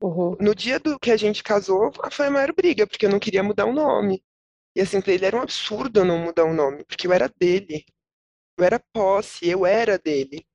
Uhum. 0.02 0.36
No 0.40 0.54
dia 0.54 0.78
do 0.78 0.98
que 0.98 1.10
a 1.10 1.16
gente 1.16 1.42
casou, 1.42 1.90
foi 2.10 2.26
a 2.26 2.30
maior 2.30 2.52
briga, 2.52 2.86
porque 2.86 3.06
eu 3.06 3.10
não 3.10 3.18
queria 3.18 3.42
mudar 3.42 3.66
o 3.66 3.72
nome. 3.72 4.22
E 4.74 4.80
assim, 4.80 5.00
pra 5.00 5.12
ele 5.12 5.24
era 5.24 5.36
um 5.36 5.40
absurdo 5.40 6.00
eu 6.00 6.04
não 6.04 6.18
mudar 6.18 6.44
o 6.44 6.52
nome, 6.52 6.84
porque 6.84 7.06
eu 7.06 7.12
era 7.12 7.28
dele. 7.28 7.84
Eu 8.58 8.64
era 8.64 8.78
posse, 8.92 9.48
eu 9.48 9.64
era 9.64 9.98
dele. 9.98 10.46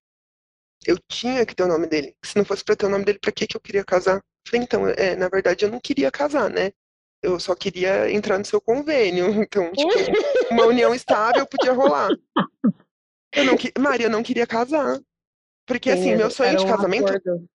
Eu 0.86 0.98
tinha 1.08 1.46
que 1.46 1.56
ter 1.56 1.64
o 1.64 1.68
nome 1.68 1.88
dele. 1.88 2.16
Se 2.24 2.38
não 2.38 2.46
fosse 2.46 2.64
pra 2.64 2.76
ter 2.76 2.86
o 2.86 2.90
nome 2.90 3.06
dele, 3.06 3.20
pra 3.20 3.32
que 3.32 3.48
que 3.48 3.58
eu 3.58 3.62
queria 3.62 3.84
casar? 3.84 4.18
Eu 4.18 4.24
falei, 4.48 4.64
então, 4.64 4.88
é, 4.88 5.16
na 5.16 5.30
verdade, 5.30 5.66
eu 5.66 5.72
não 5.72 5.80
queria 5.80 6.12
casar, 6.12 6.50
né? 6.50 6.72
Eu 7.22 7.40
só 7.40 7.54
queria 7.56 8.12
entrar 8.12 8.38
no 8.38 8.46
seu 8.46 8.60
convênio. 8.60 9.26
Então, 9.42 9.72
tipo, 9.72 9.90
uma 10.52 10.66
união 10.66 10.94
estável 10.94 11.46
podia 11.46 11.74
rolar. 11.74 12.10
Eu 13.34 13.46
não. 13.46 13.56
Maria, 13.80 14.08
eu 14.08 14.10
não 14.10 14.22
queria 14.22 14.46
casar. 14.46 15.00
Porque, 15.66 15.90
assim, 15.90 16.18
meu 16.18 16.30
sonho 16.30 16.58
de 16.58 16.66
um 16.66 16.68
casamento. 16.68 17.08
acordo. 17.08 17.48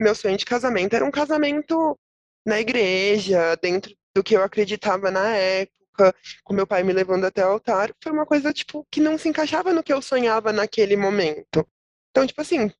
Meu 0.00 0.14
sonho 0.14 0.36
de 0.36 0.44
casamento 0.44 0.94
era 0.94 1.04
um 1.04 1.10
casamento 1.10 1.98
na 2.46 2.60
igreja, 2.60 3.56
dentro 3.56 3.92
do 4.14 4.22
que 4.22 4.36
eu 4.36 4.42
acreditava 4.42 5.10
na 5.10 5.36
época, 5.36 6.14
com 6.44 6.54
meu 6.54 6.66
pai 6.66 6.82
me 6.82 6.92
levando 6.92 7.24
até 7.24 7.44
o 7.44 7.50
altar. 7.50 7.92
Foi 8.02 8.12
uma 8.12 8.26
coisa, 8.26 8.52
tipo, 8.52 8.86
que 8.90 9.00
não 9.00 9.18
se 9.18 9.28
encaixava 9.28 9.72
no 9.72 9.82
que 9.82 9.92
eu 9.92 10.00
sonhava 10.00 10.52
naquele 10.52 10.96
momento. 10.96 11.66
Então, 12.10 12.26
tipo 12.26 12.40
assim, 12.40 12.70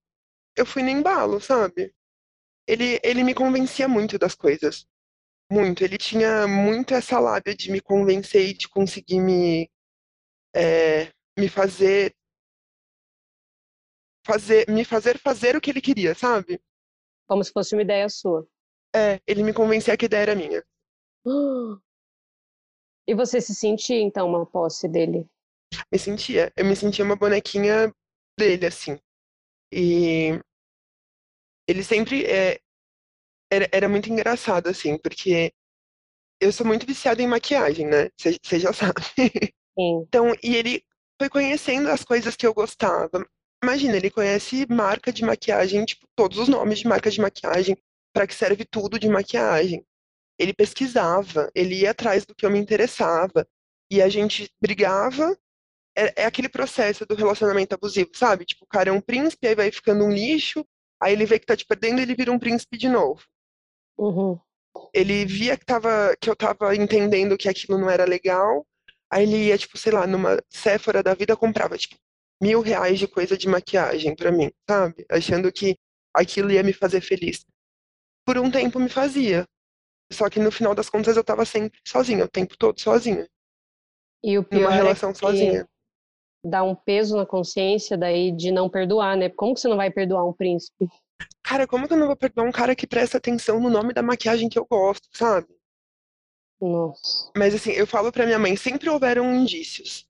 eu 0.56 0.66
fui 0.66 0.82
no 0.82 0.90
embalo, 0.90 1.40
sabe? 1.40 1.92
Ele, 2.66 3.00
ele 3.02 3.24
me 3.24 3.34
convencia 3.34 3.88
muito 3.88 4.18
das 4.18 4.34
coisas. 4.34 4.86
Muito. 5.52 5.84
Ele 5.84 5.98
tinha 5.98 6.48
muito 6.48 6.94
essa 6.94 7.20
lábia 7.20 7.54
de 7.54 7.70
me 7.70 7.78
convencer 7.78 8.48
e 8.48 8.54
de 8.54 8.66
conseguir 8.66 9.20
me, 9.20 9.70
é, 10.56 11.12
me 11.38 11.46
fazer 11.46 12.16
fazer, 14.26 14.66
me 14.70 14.82
fazer 14.82 15.18
fazer 15.18 15.54
o 15.54 15.60
que 15.60 15.68
ele 15.68 15.82
queria, 15.82 16.14
sabe? 16.14 16.58
Como 17.28 17.44
se 17.44 17.52
fosse 17.52 17.74
uma 17.74 17.82
ideia 17.82 18.08
sua. 18.08 18.48
É, 18.96 19.20
ele 19.26 19.42
me 19.42 19.52
convencia 19.52 19.94
que 19.94 20.06
a 20.06 20.06
ideia 20.06 20.22
era 20.22 20.34
minha. 20.34 20.64
E 23.04 23.16
você 23.16 23.40
se 23.40 23.52
sentia, 23.52 24.00
então, 24.00 24.28
uma 24.28 24.46
posse 24.46 24.88
dele? 24.88 25.28
Me 25.90 25.98
sentia, 25.98 26.52
eu 26.56 26.64
me 26.64 26.76
sentia 26.76 27.04
uma 27.04 27.16
bonequinha 27.16 27.92
dele, 28.38 28.66
assim. 28.66 28.96
E 29.72 30.38
ele 31.66 31.82
sempre 31.82 32.24
é, 32.24 32.60
era, 33.52 33.68
era 33.70 33.88
muito 33.88 34.10
engraçado, 34.10 34.68
assim, 34.68 34.96
porque 34.96 35.52
eu 36.40 36.50
sou 36.52 36.66
muito 36.66 36.86
viciada 36.86 37.22
em 37.22 37.26
maquiagem, 37.26 37.86
né? 37.86 38.08
Você 38.18 38.58
já 38.58 38.72
sabe. 38.74 39.02
Sim. 39.78 40.04
Então, 40.08 40.34
e 40.42 40.56
ele 40.56 40.82
foi 41.20 41.28
conhecendo 41.28 41.88
as 41.90 42.02
coisas 42.02 42.34
que 42.34 42.46
eu 42.46 42.54
gostava. 42.54 43.26
Imagina, 43.62 43.96
ele 43.96 44.10
conhece 44.10 44.66
marca 44.68 45.12
de 45.12 45.24
maquiagem, 45.24 45.84
tipo, 45.84 46.06
todos 46.16 46.38
os 46.38 46.48
nomes 46.48 46.80
de 46.80 46.88
marca 46.88 47.10
de 47.10 47.20
maquiagem, 47.20 47.76
para 48.12 48.26
que 48.26 48.34
serve 48.34 48.64
tudo 48.64 48.98
de 48.98 49.08
maquiagem. 49.08 49.84
Ele 50.38 50.54
pesquisava, 50.54 51.50
ele 51.54 51.82
ia 51.82 51.90
atrás 51.92 52.24
do 52.26 52.34
que 52.34 52.46
eu 52.46 52.50
me 52.50 52.58
interessava, 52.58 53.46
e 53.90 54.00
a 54.02 54.08
gente 54.08 54.50
brigava. 54.60 55.36
É, 55.96 56.22
é 56.22 56.26
aquele 56.26 56.48
processo 56.48 57.04
do 57.04 57.14
relacionamento 57.14 57.74
abusivo, 57.74 58.10
sabe? 58.14 58.46
Tipo, 58.46 58.64
o 58.64 58.68
cara 58.68 58.90
é 58.90 58.92
um 58.92 59.00
príncipe, 59.00 59.46
aí 59.46 59.54
vai 59.54 59.70
ficando 59.70 60.04
um 60.04 60.10
lixo, 60.10 60.66
aí 61.00 61.12
ele 61.12 61.26
vê 61.26 61.38
que 61.38 61.46
tá 61.46 61.56
te 61.56 61.66
perdendo, 61.66 62.00
ele 62.00 62.14
vira 62.14 62.32
um 62.32 62.38
príncipe 62.38 62.78
de 62.78 62.88
novo. 62.88 63.22
Uhum. 63.98 64.38
Ele 64.92 65.24
via 65.24 65.56
que, 65.56 65.64
tava, 65.64 66.14
que 66.20 66.28
eu 66.28 66.36
tava 66.36 66.74
entendendo 66.74 67.36
que 67.36 67.48
aquilo 67.48 67.78
não 67.78 67.90
era 67.90 68.04
legal, 68.04 68.66
aí 69.10 69.24
ele 69.24 69.48
ia, 69.48 69.58
tipo, 69.58 69.76
sei 69.76 69.92
lá, 69.92 70.06
numa 70.06 70.38
Sephora 70.48 71.02
da 71.02 71.14
vida, 71.14 71.36
comprava, 71.36 71.76
tipo, 71.76 71.96
mil 72.40 72.60
reais 72.60 72.98
de 72.98 73.06
coisa 73.06 73.36
de 73.36 73.48
maquiagem 73.48 74.16
pra 74.16 74.32
mim, 74.32 74.50
sabe? 74.68 75.06
Achando 75.10 75.52
que 75.52 75.76
aquilo 76.14 76.50
ia 76.50 76.62
me 76.62 76.72
fazer 76.72 77.00
feliz. 77.00 77.44
Por 78.24 78.38
um 78.38 78.50
tempo 78.50 78.80
me 78.80 78.88
fazia. 78.88 79.46
Só 80.12 80.28
que 80.28 80.40
no 80.40 80.50
final 80.50 80.74
das 80.74 80.90
contas 80.90 81.16
eu 81.16 81.24
tava 81.24 81.44
sempre 81.44 81.78
sozinha, 81.86 82.24
o 82.24 82.28
tempo 82.28 82.56
todo 82.58 82.80
sozinha. 82.80 83.26
E 84.22 84.38
o 84.38 84.44
pior 84.44 84.62
Numa 84.62 84.74
é 84.74 84.76
relação 84.76 85.12
que 85.12 85.18
sozinha. 85.18 85.68
dá 86.44 86.62
um 86.62 86.74
peso 86.74 87.16
na 87.16 87.26
consciência 87.26 87.96
daí 87.96 88.30
de 88.30 88.50
não 88.50 88.68
perdoar, 88.68 89.16
né? 89.16 89.28
Como 89.28 89.54
que 89.54 89.60
você 89.60 89.68
não 89.68 89.76
vai 89.76 89.90
perdoar 89.90 90.26
um 90.28 90.32
príncipe? 90.32 90.86
Cara, 91.52 91.66
como 91.66 91.86
que 91.86 91.92
eu 91.92 91.98
não 91.98 92.06
vou 92.06 92.16
perdoar 92.16 92.48
um 92.48 92.50
cara 92.50 92.74
que 92.74 92.86
presta 92.86 93.18
atenção 93.18 93.60
no 93.60 93.68
nome 93.68 93.92
da 93.92 94.02
maquiagem 94.02 94.48
que 94.48 94.58
eu 94.58 94.64
gosto, 94.64 95.06
sabe? 95.12 95.54
Nossa. 96.58 97.30
Mas 97.36 97.54
assim, 97.54 97.72
eu 97.72 97.86
falo 97.86 98.10
pra 98.10 98.24
minha 98.24 98.38
mãe, 98.38 98.56
sempre 98.56 98.88
houveram 98.88 99.34
indícios 99.34 100.08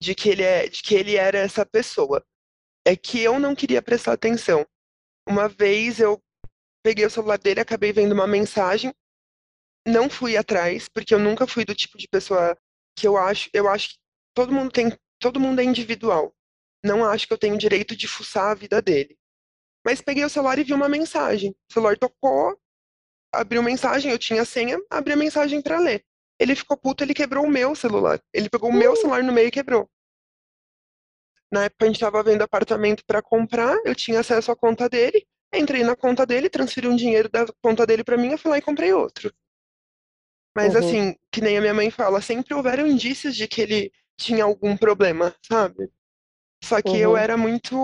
de 0.00 0.14
que 0.14 0.28
ele 0.28 0.44
é, 0.44 0.68
de 0.68 0.80
que 0.84 0.94
ele 0.94 1.16
era 1.16 1.38
essa 1.38 1.66
pessoa. 1.66 2.24
É 2.86 2.94
que 2.94 3.20
eu 3.20 3.40
não 3.40 3.52
queria 3.52 3.82
prestar 3.82 4.12
atenção. 4.12 4.64
Uma 5.28 5.48
vez 5.48 5.98
eu 5.98 6.22
peguei 6.84 7.04
o 7.04 7.10
celular 7.10 7.38
dele, 7.38 7.58
acabei 7.58 7.92
vendo 7.92 8.12
uma 8.12 8.28
mensagem, 8.28 8.94
não 9.84 10.08
fui 10.08 10.36
atrás, 10.36 10.88
porque 10.88 11.12
eu 11.12 11.18
nunca 11.18 11.48
fui 11.48 11.64
do 11.64 11.74
tipo 11.74 11.98
de 11.98 12.06
pessoa 12.06 12.56
que 12.96 13.08
eu 13.08 13.16
acho, 13.16 13.50
eu 13.52 13.68
acho 13.68 13.88
que 13.88 13.96
todo 14.32 14.52
mundo 14.52 14.70
tem, 14.70 14.96
todo 15.18 15.40
mundo 15.40 15.60
é 15.60 15.64
individual. 15.64 16.32
Não 16.84 17.04
acho 17.04 17.26
que 17.26 17.32
eu 17.32 17.38
tenho 17.38 17.58
direito 17.58 17.96
de 17.96 18.06
fuçar 18.06 18.52
a 18.52 18.54
vida 18.54 18.80
dele. 18.80 19.18
Mas 19.86 20.00
peguei 20.02 20.24
o 20.24 20.28
celular 20.28 20.58
e 20.58 20.64
vi 20.64 20.74
uma 20.74 20.88
mensagem. 20.88 21.52
O 21.70 21.72
celular 21.72 21.96
tocou, 21.96 22.58
abriu 23.32 23.62
mensagem, 23.62 24.10
eu 24.10 24.18
tinha 24.18 24.42
a 24.42 24.44
senha, 24.44 24.78
abri 24.90 25.12
a 25.12 25.16
mensagem 25.16 25.62
para 25.62 25.78
ler. 25.78 26.04
Ele 26.40 26.56
ficou 26.56 26.76
puto, 26.76 27.04
ele 27.04 27.14
quebrou 27.14 27.44
o 27.46 27.50
meu 27.50 27.74
celular. 27.76 28.20
Ele 28.34 28.50
pegou 28.50 28.70
o 28.70 28.74
meu 28.74 28.96
celular 28.96 29.22
no 29.22 29.32
meio 29.32 29.48
e 29.48 29.52
quebrou. 29.52 29.88
Na 31.52 31.64
época 31.64 31.84
a 31.84 31.86
gente 31.86 31.96
estava 31.96 32.22
vendo 32.24 32.42
apartamento 32.42 33.04
para 33.06 33.22
comprar, 33.22 33.76
eu 33.84 33.94
tinha 33.94 34.20
acesso 34.20 34.50
à 34.50 34.56
conta 34.56 34.88
dele, 34.88 35.24
entrei 35.54 35.84
na 35.84 35.94
conta 35.94 36.26
dele, 36.26 36.50
transferi 36.50 36.88
um 36.88 36.96
dinheiro 36.96 37.28
da 37.28 37.46
conta 37.62 37.86
dele 37.86 38.02
para 38.02 38.16
mim, 38.16 38.32
eu 38.32 38.38
fui 38.38 38.50
lá 38.50 38.58
e 38.58 38.62
comprei 38.62 38.92
outro. 38.92 39.32
Mas 40.56 40.74
Uhum. 40.74 40.78
assim, 40.80 41.16
que 41.30 41.40
nem 41.40 41.58
a 41.58 41.60
minha 41.60 41.74
mãe 41.74 41.90
fala, 41.90 42.20
sempre 42.20 42.54
houveram 42.54 42.86
indícios 42.86 43.36
de 43.36 43.46
que 43.46 43.60
ele 43.60 43.92
tinha 44.18 44.42
algum 44.44 44.76
problema, 44.76 45.34
sabe? 45.46 45.88
Só 46.64 46.82
que 46.82 46.96
eu 46.98 47.12
Uhum. 47.12 47.16
era 47.16 47.36
muito. 47.36 47.76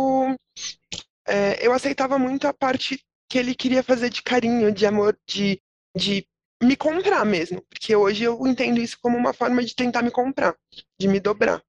É, 1.26 1.64
eu 1.67 1.73
aceitava 1.73 2.19
muito 2.19 2.47
a 2.47 2.52
parte 2.52 3.02
que 3.29 3.38
ele 3.38 3.55
queria 3.55 3.83
fazer 3.83 4.11
de 4.11 4.23
carinho, 4.23 4.73
de 4.73 4.87
amor, 4.87 5.19
de, 5.26 5.61
de 5.97 6.26
me 6.62 6.76
comprar 6.76 7.25
mesmo. 7.25 7.62
Porque 7.69 7.95
hoje 7.97 8.25
eu 8.25 8.47
entendo 8.47 8.81
isso 8.81 8.99
como 9.00 9.17
uma 9.17 9.33
forma 9.33 9.64
de 9.64 9.75
tentar 9.75 10.02
me 10.02 10.11
comprar, 10.11 10.57
de 11.00 11.09
me 11.09 11.21
dobrar. 11.21 11.62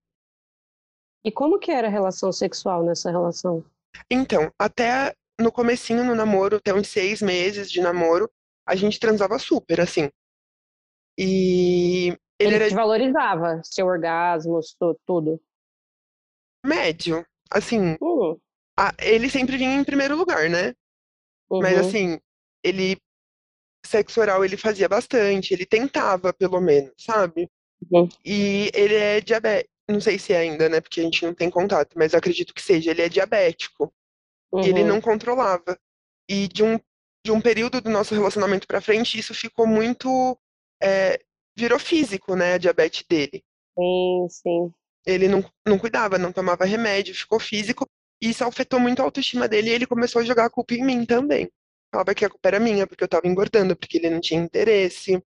E 1.21 1.29
como 1.33 1.59
que 1.59 1.69
era 1.69 1.87
a 1.87 1.91
relação 1.91 2.31
sexual 2.31 2.81
nessa 2.85 3.11
relação? 3.11 3.65
Então, 4.09 4.51
até 4.57 5.13
no 5.39 5.51
comecinho 5.51 6.03
no 6.05 6.15
namoro, 6.15 6.57
até 6.57 6.73
uns 6.73 6.87
seis 6.87 7.21
meses 7.21 7.69
de 7.71 7.81
namoro, 7.81 8.29
a 8.65 8.75
gente 8.75 8.99
transava 8.99 9.37
super, 9.39 9.81
assim. 9.81 10.09
E 11.17 12.15
ele 12.39 12.55
Ele 12.55 12.55
era 12.55 12.67
te 12.67 12.73
valorizava, 12.75 13.61
seu 13.63 13.87
orgasmo, 13.87 14.59
tudo. 15.05 15.41
médio. 16.65 17.25
Assim, 17.49 17.97
Hum, 17.99 18.39
a- 18.77 18.93
ele 18.99 19.29
sempre 19.29 19.57
vinha 19.57 19.75
em 19.75 19.83
primeiro 19.83 20.15
lugar, 20.15 20.49
né? 20.49 20.73
Mas 21.49 21.73
uhum. 21.73 21.79
assim, 21.79 22.19
ele 22.63 22.97
sexo 23.85 24.21
oral 24.21 24.43
ele 24.43 24.57
fazia 24.57 24.87
bastante, 24.87 25.53
ele 25.53 25.65
tentava 25.65 26.33
pelo 26.33 26.59
menos, 26.61 26.93
sabe? 26.97 27.49
Uhum. 27.91 28.07
E 28.25 28.71
ele 28.73 28.95
é 28.95 29.21
diabético, 29.21 29.69
não 29.89 29.99
sei 30.01 30.17
se 30.17 30.33
é 30.33 30.37
ainda, 30.37 30.69
né? 30.69 30.79
Porque 30.81 31.01
a 31.01 31.03
gente 31.03 31.25
não 31.25 31.33
tem 31.33 31.49
contato, 31.49 31.97
mas 31.97 32.13
acredito 32.13 32.53
que 32.53 32.61
seja. 32.61 32.91
Ele 32.91 33.01
é 33.01 33.09
diabético 33.09 33.93
e 34.55 34.67
ele 34.67 34.81
Uhum. 34.81 34.87
não 34.87 35.01
controlava. 35.01 35.77
E 36.29 36.47
de 36.47 36.63
um 36.63 36.79
de 37.25 37.31
um 37.31 37.39
período 37.39 37.79
do 37.79 37.89
nosso 37.89 38.13
relacionamento 38.13 38.67
pra 38.67 38.81
frente, 38.81 39.17
isso 39.17 39.33
ficou 39.33 39.65
muito 39.65 40.37
é, 40.81 41.17
virou 41.57 41.79
físico, 41.79 42.35
né? 42.35 42.53
A 42.55 42.57
diabetes 42.57 43.05
dele. 43.07 43.41
Sim, 43.77 44.27
sim. 44.29 44.73
Ele 45.05 45.29
não, 45.29 45.43
não 45.65 45.79
cuidava, 45.79 46.17
não 46.17 46.33
tomava 46.33 46.65
remédio, 46.65 47.15
ficou 47.15 47.39
físico. 47.39 47.87
Isso 48.23 48.45
afetou 48.45 48.79
muito 48.79 49.01
a 49.01 49.03
autoestima 49.03 49.49
dele 49.49 49.69
e 49.69 49.73
ele 49.73 49.85
começou 49.85 50.21
a 50.21 50.23
jogar 50.23 50.45
a 50.45 50.49
culpa 50.49 50.73
em 50.73 50.81
mim 50.81 51.05
também. 51.05 51.51
Falava 51.91 52.15
que 52.15 52.23
a 52.23 52.29
culpa 52.29 52.47
era 52.47 52.59
minha, 52.59 52.87
porque 52.87 53.03
eu 53.03 53.07
tava 53.07 53.27
engordando, 53.27 53.75
porque 53.75 53.97
ele 53.97 54.09
não 54.09 54.21
tinha 54.21 54.41
interesse. 54.41 55.21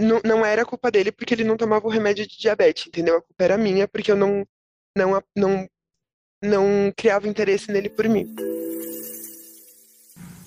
Não, 0.00 0.18
não 0.24 0.44
era 0.44 0.64
culpa 0.64 0.90
dele 0.90 1.12
porque 1.12 1.34
ele 1.34 1.44
não 1.44 1.56
tomava 1.56 1.86
o 1.86 1.90
remédio 1.90 2.26
de 2.26 2.38
diabetes, 2.38 2.86
entendeu? 2.86 3.18
A 3.18 3.20
culpa 3.20 3.44
era 3.44 3.58
minha 3.58 3.86
porque 3.86 4.10
eu 4.10 4.16
não, 4.16 4.42
não, 4.96 5.22
não, 5.36 5.68
não 6.42 6.92
criava 6.96 7.28
interesse 7.28 7.70
nele 7.70 7.90
por 7.90 8.08
mim. 8.08 8.34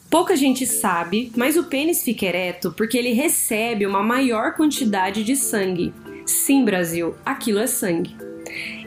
Pouca 0.10 0.36
gente 0.36 0.66
sabe, 0.66 1.32
mas 1.38 1.56
o 1.58 1.66
pênis 1.66 2.04
fica 2.04 2.26
ereto 2.26 2.74
porque 2.74 2.98
ele 2.98 3.14
recebe 3.14 3.86
uma 3.86 4.02
maior 4.02 4.56
quantidade 4.56 5.24
de 5.24 5.36
sangue. 5.36 5.94
Sim, 6.26 6.66
Brasil, 6.66 7.16
aquilo 7.24 7.60
é 7.60 7.68
sangue. 7.68 8.31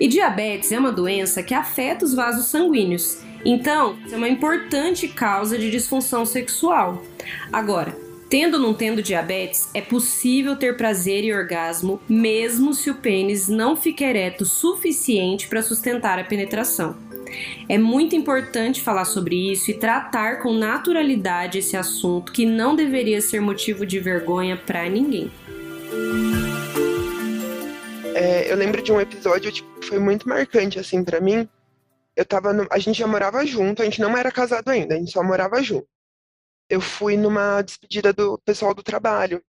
E 0.00 0.08
diabetes 0.08 0.72
é 0.72 0.78
uma 0.78 0.92
doença 0.92 1.42
que 1.42 1.54
afeta 1.54 2.04
os 2.04 2.14
vasos 2.14 2.46
sanguíneos, 2.46 3.18
então 3.44 3.96
é 4.10 4.16
uma 4.16 4.28
importante 4.28 5.08
causa 5.08 5.58
de 5.58 5.70
disfunção 5.70 6.24
sexual. 6.24 7.02
Agora, 7.52 7.96
tendo 8.28 8.54
ou 8.54 8.60
não 8.60 8.74
tendo 8.74 9.02
diabetes, 9.02 9.68
é 9.74 9.80
possível 9.80 10.56
ter 10.56 10.76
prazer 10.76 11.24
e 11.24 11.32
orgasmo 11.32 12.00
mesmo 12.08 12.72
se 12.74 12.90
o 12.90 12.94
pênis 12.94 13.48
não 13.48 13.76
fica 13.76 14.04
ereto 14.04 14.44
suficiente 14.44 15.46
para 15.46 15.62
sustentar 15.62 16.18
a 16.18 16.24
penetração. 16.24 16.96
É 17.68 17.78
muito 17.78 18.14
importante 18.14 18.80
falar 18.80 19.04
sobre 19.04 19.52
isso 19.52 19.70
e 19.70 19.74
tratar 19.74 20.40
com 20.40 20.52
naturalidade 20.52 21.58
esse 21.58 21.76
assunto 21.76 22.32
que 22.32 22.46
não 22.46 22.76
deveria 22.76 23.20
ser 23.20 23.40
motivo 23.40 23.84
de 23.84 23.98
vergonha 23.98 24.56
para 24.56 24.88
ninguém. 24.88 25.30
É, 28.14 28.50
eu 28.50 28.56
lembro 28.56 28.82
de 28.82 28.92
um 28.92 29.00
episódio 29.00 29.50
tipo, 29.52 29.80
que 29.80 29.86
foi 29.86 29.98
muito 29.98 30.28
marcante 30.28 30.78
assim 30.78 31.04
para 31.04 31.20
mim. 31.20 31.48
Eu 32.16 32.24
tava 32.24 32.52
no... 32.52 32.66
a 32.70 32.78
gente 32.78 32.98
já 32.98 33.06
morava 33.06 33.44
junto, 33.44 33.82
a 33.82 33.84
gente 33.84 34.00
não 34.00 34.16
era 34.16 34.30
casado 34.30 34.68
ainda, 34.68 34.94
a 34.94 34.98
gente 34.98 35.10
só 35.10 35.22
morava 35.22 35.62
junto. 35.62 35.88
Eu 36.68 36.80
fui 36.80 37.16
numa 37.16 37.60
despedida 37.62 38.12
do 38.12 38.38
pessoal 38.38 38.74
do 38.74 38.82
trabalho. 38.82 39.42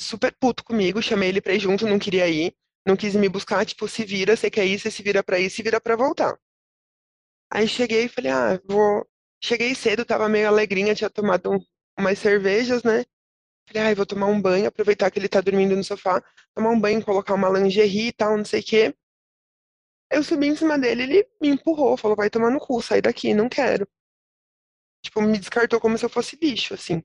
Super 0.00 0.32
puto 0.40 0.64
comigo, 0.64 1.02
chamei 1.02 1.28
ele 1.28 1.40
pra 1.40 1.54
ir 1.54 1.60
junto, 1.60 1.86
não 1.86 1.98
queria 1.98 2.28
ir 2.28 2.54
não 2.88 2.96
quis 2.96 3.14
me 3.14 3.28
buscar, 3.28 3.66
tipo, 3.66 3.86
se 3.86 4.02
vira, 4.04 4.34
você 4.34 4.50
quer 4.50 4.66
ir, 4.66 4.78
você 4.78 4.90
se 4.90 5.02
vira 5.02 5.22
pra 5.22 5.38
ir, 5.38 5.50
se 5.50 5.62
vira 5.62 5.78
pra 5.78 5.94
voltar. 5.94 6.38
Aí 7.50 7.68
cheguei 7.68 8.04
e 8.04 8.08
falei, 8.08 8.30
ah, 8.32 8.60
vou. 8.66 9.06
Cheguei 9.44 9.74
cedo, 9.74 10.04
tava 10.04 10.28
meio 10.28 10.48
alegrinha, 10.48 10.94
tinha 10.94 11.10
tomado 11.10 11.52
um, 11.52 11.58
umas 11.98 12.18
cervejas, 12.18 12.82
né? 12.82 13.04
Falei, 13.68 13.92
ah, 13.92 13.94
vou 13.94 14.06
tomar 14.06 14.26
um 14.26 14.40
banho, 14.40 14.66
aproveitar 14.66 15.10
que 15.10 15.18
ele 15.18 15.28
tá 15.28 15.40
dormindo 15.40 15.76
no 15.76 15.84
sofá, 15.84 16.22
tomar 16.54 16.70
um 16.70 16.80
banho, 16.80 17.04
colocar 17.04 17.34
uma 17.34 17.48
lingerie 17.50 18.08
e 18.08 18.12
tal, 18.12 18.36
não 18.36 18.44
sei 18.44 18.60
o 18.60 18.64
quê. 18.64 18.94
Eu 20.10 20.22
subi 20.22 20.46
em 20.46 20.56
cima 20.56 20.78
dele, 20.78 21.02
ele 21.02 21.28
me 21.40 21.48
empurrou, 21.48 21.96
falou, 21.96 22.16
vai 22.16 22.30
tomar 22.30 22.50
no 22.50 22.58
cu, 22.58 22.80
sai 22.80 23.02
daqui, 23.02 23.34
não 23.34 23.48
quero. 23.48 23.86
Tipo, 25.04 25.20
me 25.20 25.38
descartou 25.38 25.78
como 25.80 25.98
se 25.98 26.04
eu 26.04 26.08
fosse 26.08 26.36
lixo, 26.40 26.74
assim. 26.74 27.02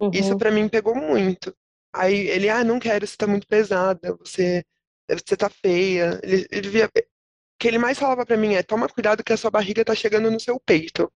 Uhum. 0.00 0.10
Isso 0.12 0.36
para 0.38 0.50
mim 0.50 0.68
pegou 0.68 0.94
muito. 0.94 1.54
Aí 1.94 2.28
ele, 2.28 2.48
ah, 2.48 2.64
não 2.64 2.78
quero, 2.78 3.06
você 3.06 3.16
tá 3.16 3.26
muito 3.26 3.46
pesada, 3.46 4.14
você 4.16 4.64
você 5.08 5.36
tá 5.36 5.48
feia. 5.48 6.20
Ele, 6.22 6.46
ele 6.50 6.68
via... 6.68 6.86
O 6.86 7.58
que 7.58 7.68
ele 7.68 7.78
mais 7.78 7.98
falava 7.98 8.26
para 8.26 8.36
mim 8.36 8.54
é: 8.54 8.62
toma 8.62 8.88
cuidado 8.88 9.24
que 9.24 9.32
a 9.32 9.36
sua 9.36 9.50
barriga 9.50 9.84
tá 9.84 9.94
chegando 9.94 10.30
no 10.30 10.38
seu 10.38 10.60
peito. 10.60 11.10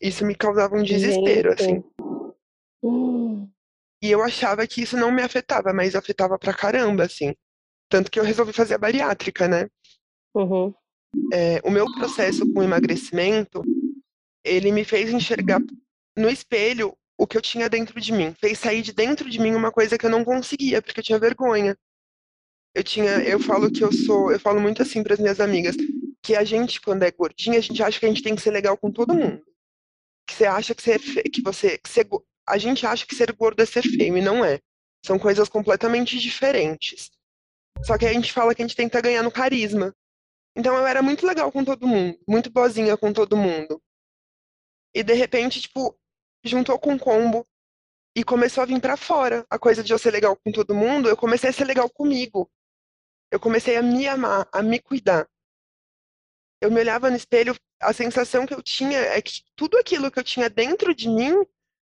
Isso 0.00 0.24
me 0.24 0.34
causava 0.34 0.76
um 0.76 0.82
desespero, 0.82 1.50
Gente. 1.50 1.62
assim. 1.62 1.84
Hum. 2.82 3.50
E 4.02 4.10
eu 4.10 4.22
achava 4.22 4.66
que 4.66 4.82
isso 4.82 4.96
não 4.96 5.12
me 5.12 5.22
afetava, 5.22 5.72
mas 5.72 5.94
afetava 5.94 6.38
pra 6.38 6.52
caramba, 6.52 7.04
assim. 7.04 7.34
Tanto 7.88 8.10
que 8.10 8.18
eu 8.18 8.24
resolvi 8.24 8.52
fazer 8.52 8.74
a 8.74 8.78
bariátrica, 8.78 9.46
né? 9.46 9.68
Uhum. 10.34 10.74
É, 11.32 11.60
o 11.62 11.70
meu 11.70 11.86
processo 11.94 12.50
com 12.52 12.62
emagrecimento, 12.62 13.62
ele 14.44 14.72
me 14.72 14.84
fez 14.84 15.10
enxergar 15.10 15.60
no 16.16 16.28
espelho 16.28 16.96
o 17.16 17.26
que 17.26 17.36
eu 17.36 17.42
tinha 17.42 17.68
dentro 17.68 18.00
de 18.00 18.12
mim. 18.12 18.34
Fez 18.40 18.58
sair 18.58 18.82
de 18.82 18.92
dentro 18.92 19.30
de 19.30 19.38
mim 19.38 19.54
uma 19.54 19.70
coisa 19.70 19.96
que 19.96 20.04
eu 20.04 20.10
não 20.10 20.24
conseguia, 20.24 20.82
porque 20.82 21.00
eu 21.00 21.04
tinha 21.04 21.18
vergonha 21.18 21.76
eu 22.74 22.82
tinha, 22.82 23.22
eu 23.22 23.38
falo 23.38 23.70
que 23.70 23.84
eu 23.84 23.92
sou, 23.92 24.32
eu 24.32 24.40
falo 24.40 24.60
muito 24.60 24.82
assim 24.82 25.02
para 25.02 25.14
as 25.14 25.20
minhas 25.20 25.40
amigas, 25.40 25.76
que 26.22 26.34
a 26.34 26.44
gente 26.44 26.80
quando 26.80 27.02
é 27.02 27.10
gordinha, 27.10 27.58
a 27.58 27.62
gente 27.62 27.82
acha 27.82 28.00
que 28.00 28.06
a 28.06 28.08
gente 28.08 28.22
tem 28.22 28.34
que 28.34 28.42
ser 28.42 28.50
legal 28.50 28.76
com 28.76 28.90
todo 28.90 29.14
mundo. 29.14 29.44
Que 30.26 30.34
você 30.34 30.46
acha 30.46 30.74
que 30.74 30.82
você, 30.82 30.92
é 30.92 31.22
que 31.22 31.42
você, 31.42 31.78
que 31.78 31.90
você 31.90 32.08
a 32.48 32.58
gente 32.58 32.86
acha 32.86 33.06
que 33.06 33.14
ser 33.14 33.32
gordo 33.32 33.62
é 33.62 33.66
ser 33.66 33.82
feio 33.82 34.16
e 34.16 34.20
não 34.20 34.44
é. 34.44 34.60
São 35.04 35.18
coisas 35.18 35.48
completamente 35.48 36.18
diferentes. 36.18 37.10
Só 37.84 37.98
que 37.98 38.06
a 38.06 38.12
gente 38.12 38.32
fala 38.32 38.54
que 38.54 38.62
a 38.62 38.66
gente 38.66 38.76
tenta 38.76 39.00
ganhar 39.00 39.22
no 39.22 39.30
carisma. 39.30 39.94
Então 40.56 40.76
eu 40.76 40.86
era 40.86 41.02
muito 41.02 41.26
legal 41.26 41.50
com 41.50 41.64
todo 41.64 41.86
mundo, 41.86 42.18
muito 42.28 42.50
boazinha 42.50 42.96
com 42.96 43.12
todo 43.12 43.36
mundo. 43.36 43.82
E 44.94 45.02
de 45.02 45.14
repente, 45.14 45.60
tipo, 45.60 45.98
juntou 46.44 46.78
com 46.78 46.92
um 46.92 46.98
combo 46.98 47.46
e 48.14 48.22
começou 48.22 48.62
a 48.62 48.66
vir 48.66 48.80
para 48.80 48.96
fora 48.96 49.46
a 49.48 49.58
coisa 49.58 49.82
de 49.82 49.92
eu 49.92 49.98
ser 49.98 50.10
legal 50.10 50.36
com 50.36 50.52
todo 50.52 50.74
mundo, 50.74 51.08
eu 51.08 51.16
comecei 51.16 51.48
a 51.48 51.52
ser 51.52 51.64
legal 51.64 51.88
comigo 51.88 52.50
eu 53.32 53.40
comecei 53.40 53.76
a 53.76 53.82
me 53.82 54.06
amar, 54.06 54.46
a 54.52 54.62
me 54.62 54.78
cuidar. 54.78 55.26
Eu 56.60 56.70
me 56.70 56.78
olhava 56.78 57.08
no 57.08 57.16
espelho, 57.16 57.56
a 57.80 57.92
sensação 57.94 58.46
que 58.46 58.52
eu 58.52 58.62
tinha 58.62 58.98
é 58.98 59.22
que 59.22 59.42
tudo 59.56 59.78
aquilo 59.78 60.10
que 60.10 60.18
eu 60.18 60.22
tinha 60.22 60.50
dentro 60.50 60.94
de 60.94 61.08
mim 61.08 61.32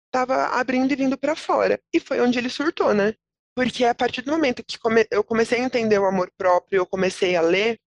estava 0.08 0.48
abrindo 0.60 0.92
e 0.92 0.96
vindo 0.96 1.18
para 1.18 1.36
fora. 1.36 1.80
E 1.94 2.00
foi 2.00 2.20
onde 2.22 2.38
ele 2.38 2.50
surtou, 2.50 2.94
né? 2.94 3.14
Porque 3.56 3.86
a 3.86 3.96
partir 3.96 4.22
do 4.22 4.32
momento 4.32 4.64
que 4.66 4.78
come 4.78 5.06
eu 5.10 5.24
comecei 5.24 5.60
a 5.60 5.64
entender 5.64 6.00
o 6.00 6.06
amor 6.06 6.32
próprio, 6.38 6.80
eu 6.80 6.86
comecei 6.86 7.36
a 7.36 7.42
ler, 7.42 7.80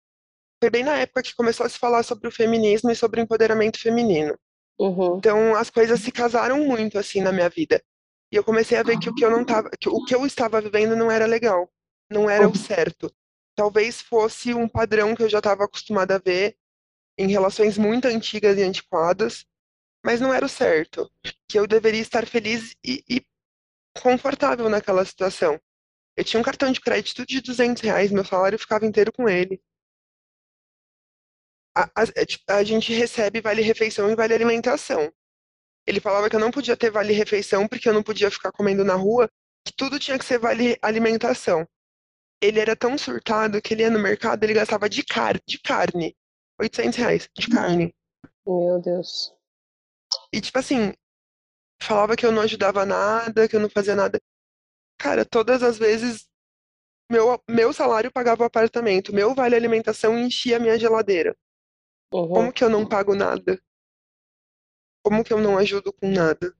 foi 0.61 0.69
bem 0.69 0.83
na 0.83 0.97
época 0.97 1.23
que 1.23 1.35
começou 1.35 1.65
a 1.65 1.69
se 1.69 1.77
falar 1.77 2.03
sobre 2.03 2.27
o 2.27 2.31
feminismo 2.31 2.89
e 2.89 2.95
sobre 2.95 3.19
o 3.19 3.23
empoderamento 3.23 3.79
feminino. 3.79 4.37
Uhum. 4.79 5.17
Então 5.17 5.55
as 5.55 5.69
coisas 5.69 5.99
se 5.99 6.11
casaram 6.11 6.65
muito 6.65 6.97
assim 6.97 7.21
na 7.21 7.31
minha 7.31 7.49
vida. 7.49 7.81
E 8.31 8.35
eu 8.35 8.43
comecei 8.43 8.77
a 8.77 8.83
ver 8.83 8.99
que 8.99 9.09
o 9.09 9.15
que 9.15 9.23
eu 9.23 9.31
não 9.31 9.43
tava, 9.45 9.69
que 9.79 9.89
o 9.89 10.03
que 10.05 10.13
eu 10.13 10.25
estava 10.25 10.61
vivendo 10.61 10.95
não 10.95 11.09
era 11.09 11.25
legal, 11.25 11.69
não 12.09 12.29
era 12.29 12.45
uhum. 12.45 12.53
o 12.53 12.57
certo 12.57 13.11
talvez 13.57 13.99
fosse 13.99 14.53
um 14.53 14.69
padrão 14.69 15.15
que 15.15 15.23
eu 15.23 15.29
já 15.29 15.39
estava 15.39 15.65
acostumada 15.65 16.15
a 16.15 16.19
ver 16.19 16.55
em 17.17 17.27
relações 17.27 17.75
muito 17.75 18.07
antigas 18.07 18.55
e 18.55 18.61
antiquadas, 18.61 19.45
mas 20.05 20.21
não 20.21 20.31
era 20.31 20.45
o 20.45 20.49
certo. 20.49 21.11
Que 21.47 21.59
eu 21.59 21.67
deveria 21.67 22.01
estar 22.01 22.25
feliz 22.25 22.75
e, 22.83 23.03
e 23.09 23.25
confortável 24.01 24.69
naquela 24.69 25.03
situação. 25.05 25.59
Eu 26.15 26.23
tinha 26.23 26.39
um 26.39 26.43
cartão 26.43 26.71
de 26.71 26.81
crédito 26.81 27.25
de 27.25 27.41
200 27.41 27.81
reais, 27.81 28.11
meu 28.11 28.25
salário 28.25 28.57
ficava 28.57 28.85
inteiro 28.85 29.11
com 29.13 29.29
ele. 29.29 29.61
A, 31.75 31.83
a, 31.83 32.03
é, 32.15 32.25
tipo, 32.25 32.43
a 32.47 32.63
gente 32.63 32.91
recebe 32.93 33.39
vale 33.39 33.61
refeição 33.61 34.09
e 34.09 34.15
vale 34.15 34.33
alimentação. 34.33 35.11
Ele 35.85 35.99
falava 35.99 36.29
que 36.29 36.35
eu 36.35 36.39
não 36.39 36.51
podia 36.51 36.75
ter 36.75 36.89
vale 36.89 37.13
refeição 37.13 37.67
porque 37.67 37.87
eu 37.87 37.93
não 37.93 38.03
podia 38.03 38.31
ficar 38.31 38.51
comendo 38.51 38.83
na 38.83 38.95
rua, 38.95 39.29
que 39.63 39.73
tudo 39.73 39.99
tinha 39.99 40.17
que 40.17 40.25
ser 40.25 40.39
vale 40.39 40.77
alimentação 40.81 41.67
ele 42.41 42.59
era 42.59 42.75
tão 42.75 42.97
surtado 42.97 43.61
que 43.61 43.73
ele 43.73 43.83
ia 43.83 43.89
no 43.89 43.99
mercado, 43.99 44.43
ele 44.43 44.53
gastava 44.53 44.89
de, 44.89 45.03
car 45.03 45.39
de 45.47 45.59
carne. 45.59 46.15
800 46.59 46.97
reais 46.97 47.29
de 47.37 47.47
carne. 47.49 47.95
Meu 48.45 48.79
Deus. 48.81 49.33
E 50.33 50.41
tipo 50.41 50.57
assim, 50.57 50.93
falava 51.81 52.15
que 52.15 52.25
eu 52.25 52.31
não 52.31 52.41
ajudava 52.41 52.85
nada, 52.85 53.47
que 53.47 53.55
eu 53.55 53.59
não 53.59 53.69
fazia 53.69 53.95
nada. 53.95 54.19
Cara, 54.97 55.25
todas 55.25 55.61
as 55.61 55.77
vezes 55.77 56.27
meu, 57.09 57.41
meu 57.49 57.71
salário 57.71 58.11
pagava 58.11 58.43
o 58.43 58.45
apartamento, 58.45 59.13
meu 59.13 59.33
vale 59.33 59.55
alimentação 59.55 60.17
enchia 60.19 60.57
a 60.57 60.59
minha 60.59 60.77
geladeira. 60.77 61.35
Uhum. 62.13 62.27
Como 62.27 62.53
que 62.53 62.63
eu 62.63 62.69
não 62.69 62.87
pago 62.87 63.15
nada? 63.15 63.59
Como 65.03 65.23
que 65.23 65.31
eu 65.31 65.39
não 65.39 65.57
ajudo 65.57 65.93
com 65.93 66.09
nada? 66.09 66.53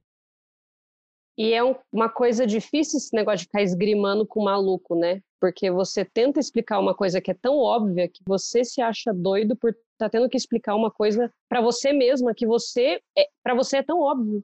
E 1.37 1.53
é 1.53 1.63
um, 1.63 1.75
uma 1.91 2.09
coisa 2.09 2.47
difícil 2.47 2.97
esse 2.97 3.13
negócio 3.13 3.39
de 3.39 3.43
ficar 3.43 3.61
esgrimando 3.61 4.25
com 4.25 4.39
o 4.39 4.45
maluco, 4.45 4.95
né? 4.95 5.21
Porque 5.39 5.69
você 5.69 6.03
tenta 6.03 6.39
explicar 6.39 6.79
uma 6.79 6.95
coisa 6.95 7.21
que 7.21 7.29
é 7.29 7.33
tão 7.33 7.57
óbvia 7.57 8.07
que 8.07 8.23
você 8.25 8.63
se 8.63 8.81
acha 8.81 9.13
doido 9.13 9.55
por 9.55 9.69
estar 9.69 9.85
tá 9.99 10.09
tendo 10.09 10.29
que 10.29 10.37
explicar 10.37 10.75
uma 10.75 10.89
coisa 10.89 11.31
para 11.47 11.61
você 11.61 11.93
mesma 11.93 12.33
que 12.33 12.47
você 12.47 13.01
é, 13.15 13.27
para 13.43 13.53
você 13.53 13.77
é 13.77 13.83
tão 13.83 13.99
óbvio. 13.99 14.43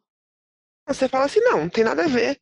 Você 0.87 1.07
fala 1.07 1.25
assim, 1.25 1.39
não, 1.39 1.61
não 1.61 1.69
tem 1.69 1.83
nada 1.83 2.03
a 2.03 2.07
ver. 2.07 2.39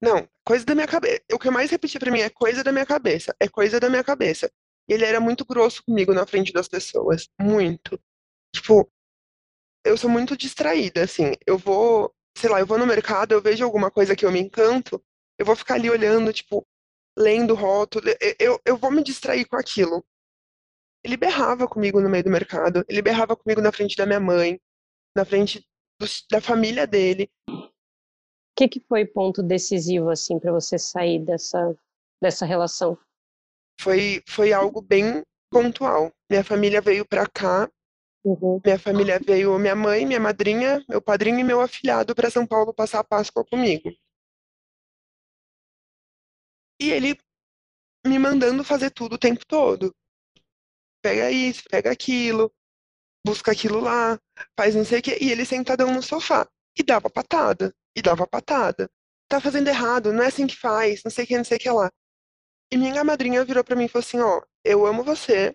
Não, 0.00 0.28
coisa 0.44 0.64
da 0.64 0.74
minha 0.74 0.86
cabeça. 0.86 1.22
O 1.32 1.38
que 1.38 1.48
eu 1.48 1.52
mais 1.52 1.70
repetia 1.70 2.00
para 2.00 2.10
mim 2.10 2.20
é 2.20 2.30
coisa 2.30 2.62
da 2.64 2.72
minha 2.72 2.86
cabeça, 2.86 3.34
é 3.40 3.48
coisa 3.48 3.80
da 3.80 3.88
minha 3.88 4.04
cabeça. 4.04 4.50
E 4.88 4.92
ele 4.92 5.04
era 5.04 5.20
muito 5.20 5.44
grosso 5.44 5.82
comigo 5.84 6.12
na 6.12 6.26
frente 6.26 6.52
das 6.52 6.68
pessoas, 6.68 7.28
muito. 7.40 7.98
Tipo, 8.54 8.90
eu 9.84 9.96
sou 9.96 10.10
muito 10.10 10.36
distraída, 10.36 11.04
assim. 11.04 11.32
Eu 11.46 11.58
vou 11.58 12.14
sei 12.36 12.50
lá, 12.50 12.60
eu 12.60 12.66
vou 12.66 12.78
no 12.78 12.86
mercado, 12.86 13.32
eu 13.32 13.40
vejo 13.40 13.64
alguma 13.64 13.90
coisa 13.90 14.16
que 14.16 14.24
eu 14.26 14.32
me 14.32 14.40
encanto, 14.40 15.02
eu 15.38 15.46
vou 15.46 15.54
ficar 15.56 15.74
ali 15.74 15.88
olhando, 15.88 16.32
tipo, 16.32 16.66
lendo 17.16 17.54
rótulo, 17.54 18.06
eu, 18.38 18.60
eu 18.64 18.76
vou 18.76 18.90
me 18.90 19.02
distrair 19.02 19.44
com 19.46 19.56
aquilo. 19.56 20.04
Ele 21.04 21.16
berrava 21.16 21.68
comigo 21.68 22.00
no 22.00 22.08
meio 22.08 22.24
do 22.24 22.30
mercado, 22.30 22.84
ele 22.88 23.02
berrava 23.02 23.36
comigo 23.36 23.60
na 23.60 23.70
frente 23.70 23.96
da 23.96 24.06
minha 24.06 24.20
mãe, 24.20 24.60
na 25.16 25.24
frente 25.24 25.64
da 26.30 26.40
família 26.40 26.86
dele. 26.86 27.30
O 28.54 28.56
que, 28.56 28.68
que 28.68 28.80
foi 28.80 29.04
ponto 29.04 29.42
decisivo, 29.42 30.10
assim, 30.10 30.38
para 30.38 30.52
você 30.52 30.78
sair 30.78 31.18
dessa, 31.18 31.76
dessa 32.22 32.46
relação? 32.46 32.96
Foi, 33.80 34.22
foi 34.28 34.52
algo 34.52 34.80
bem 34.80 35.24
pontual. 35.50 36.12
Minha 36.30 36.44
família 36.44 36.80
veio 36.80 37.04
para 37.04 37.26
cá 37.26 37.68
Uhum. 38.24 38.58
Minha 38.64 38.78
família 38.78 39.20
veio, 39.20 39.58
minha 39.58 39.76
mãe, 39.76 40.06
minha 40.06 40.18
madrinha, 40.18 40.82
meu 40.88 41.00
padrinho 41.02 41.40
e 41.40 41.44
meu 41.44 41.60
afilhado 41.60 42.14
para 42.14 42.30
São 42.30 42.46
Paulo 42.46 42.72
passar 42.72 43.00
a 43.00 43.04
Páscoa 43.04 43.44
comigo. 43.44 43.94
E 46.80 46.90
ele 46.90 47.18
me 48.06 48.18
mandando 48.18 48.64
fazer 48.64 48.90
tudo 48.90 49.16
o 49.16 49.18
tempo 49.18 49.44
todo. 49.46 49.94
Pega 51.02 51.30
isso, 51.30 51.64
pega 51.70 51.92
aquilo, 51.92 52.50
busca 53.26 53.52
aquilo 53.52 53.78
lá, 53.78 54.18
faz 54.58 54.74
não 54.74 54.86
sei 54.86 55.00
o 55.00 55.02
quê. 55.02 55.18
E 55.20 55.30
ele 55.30 55.44
sentadão 55.44 55.92
no 55.92 56.02
sofá. 56.02 56.48
E 56.78 56.82
dava 56.82 57.10
patada, 57.10 57.74
e 57.96 58.02
dava 58.02 58.26
patada. 58.26 58.90
Tá 59.28 59.40
fazendo 59.40 59.68
errado, 59.68 60.12
não 60.12 60.22
é 60.22 60.26
assim 60.26 60.46
que 60.46 60.56
faz, 60.56 61.02
não 61.04 61.10
sei 61.10 61.24
o 61.24 61.26
que, 61.26 61.36
não 61.36 61.44
sei 61.44 61.56
o 61.56 61.60
que 61.60 61.70
lá. 61.70 61.90
E 62.70 62.76
minha 62.76 63.04
madrinha 63.04 63.44
virou 63.44 63.64
para 63.64 63.76
mim 63.76 63.84
e 63.84 63.88
falou 63.88 64.04
assim: 64.04 64.20
Ó, 64.20 64.42
eu 64.64 64.86
amo 64.86 65.02
você, 65.04 65.54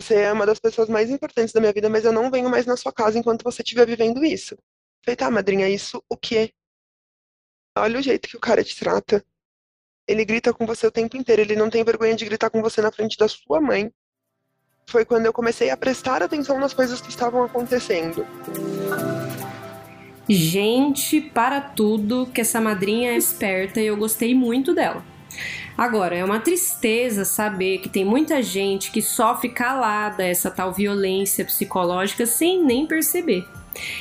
você 0.00 0.14
é 0.14 0.32
uma 0.32 0.46
das 0.46 0.60
pessoas 0.60 0.88
mais 0.88 1.10
importantes 1.10 1.52
da 1.52 1.60
minha 1.60 1.72
vida, 1.72 1.88
mas 1.88 2.04
eu 2.04 2.12
não 2.12 2.30
venho 2.30 2.48
mais 2.48 2.64
na 2.64 2.76
sua 2.76 2.92
casa 2.92 3.18
enquanto 3.18 3.42
você 3.42 3.62
estiver 3.62 3.84
vivendo 3.84 4.24
isso. 4.24 4.56
Falei, 5.04 5.16
tá, 5.16 5.30
madrinha, 5.30 5.68
isso 5.68 6.02
o 6.08 6.16
quê? 6.16 6.52
Olha 7.76 7.98
o 7.98 8.02
jeito 8.02 8.28
que 8.28 8.36
o 8.36 8.40
cara 8.40 8.62
te 8.62 8.76
trata. 8.78 9.24
Ele 10.06 10.24
grita 10.24 10.54
com 10.54 10.64
você 10.64 10.86
o 10.86 10.92
tempo 10.92 11.16
inteiro, 11.16 11.42
ele 11.42 11.56
não 11.56 11.68
tem 11.68 11.84
vergonha 11.84 12.14
de 12.14 12.24
gritar 12.24 12.48
com 12.48 12.62
você 12.62 12.80
na 12.80 12.92
frente 12.92 13.18
da 13.18 13.26
sua 13.28 13.60
mãe. 13.60 13.92
Foi 14.88 15.04
quando 15.04 15.26
eu 15.26 15.32
comecei 15.32 15.68
a 15.68 15.76
prestar 15.76 16.22
atenção 16.22 16.58
nas 16.58 16.72
coisas 16.72 17.00
que 17.00 17.10
estavam 17.10 17.42
acontecendo. 17.42 18.24
Gente, 20.28 21.20
para 21.20 21.60
tudo, 21.60 22.28
que 22.32 22.40
essa 22.40 22.60
madrinha 22.60 23.12
é 23.12 23.16
esperta 23.16 23.80
e 23.80 23.86
eu 23.86 23.96
gostei 23.96 24.34
muito 24.34 24.74
dela. 24.74 25.02
Agora, 25.76 26.16
é 26.16 26.24
uma 26.24 26.40
tristeza 26.40 27.24
saber 27.24 27.78
que 27.78 27.88
tem 27.88 28.04
muita 28.04 28.42
gente 28.42 28.90
que 28.90 29.00
sofre 29.00 29.48
calada 29.48 30.26
essa 30.26 30.50
tal 30.50 30.72
violência 30.72 31.44
psicológica 31.44 32.26
sem 32.26 32.62
nem 32.64 32.86
perceber. 32.86 33.44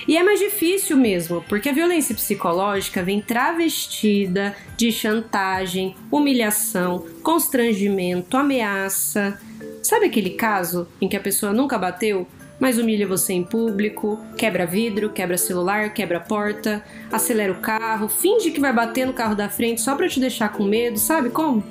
E 0.07 0.17
é 0.17 0.23
mais 0.23 0.39
difícil 0.39 0.97
mesmo, 0.97 1.43
porque 1.47 1.69
a 1.69 1.73
violência 1.73 2.15
psicológica 2.15 3.03
vem 3.03 3.21
travestida 3.21 4.55
de 4.75 4.91
chantagem, 4.91 5.95
humilhação, 6.11 7.05
constrangimento, 7.21 8.35
ameaça. 8.35 9.39
Sabe 9.83 10.07
aquele 10.07 10.31
caso 10.31 10.87
em 10.99 11.07
que 11.07 11.15
a 11.15 11.21
pessoa 11.21 11.53
nunca 11.53 11.77
bateu, 11.77 12.27
mas 12.59 12.77
humilha 12.77 13.07
você 13.07 13.33
em 13.33 13.43
público, 13.43 14.19
quebra 14.37 14.65
vidro, 14.65 15.09
quebra 15.09 15.37
celular, 15.37 15.93
quebra 15.93 16.19
porta, 16.19 16.83
acelera 17.11 17.51
o 17.51 17.61
carro, 17.61 18.07
finge 18.07 18.51
que 18.51 18.59
vai 18.59 18.73
bater 18.73 19.05
no 19.05 19.13
carro 19.13 19.35
da 19.35 19.49
frente 19.49 19.81
só 19.81 19.95
para 19.95 20.09
te 20.09 20.19
deixar 20.19 20.49
com 20.49 20.63
medo, 20.63 20.97
sabe 20.97 21.29
como? 21.29 21.63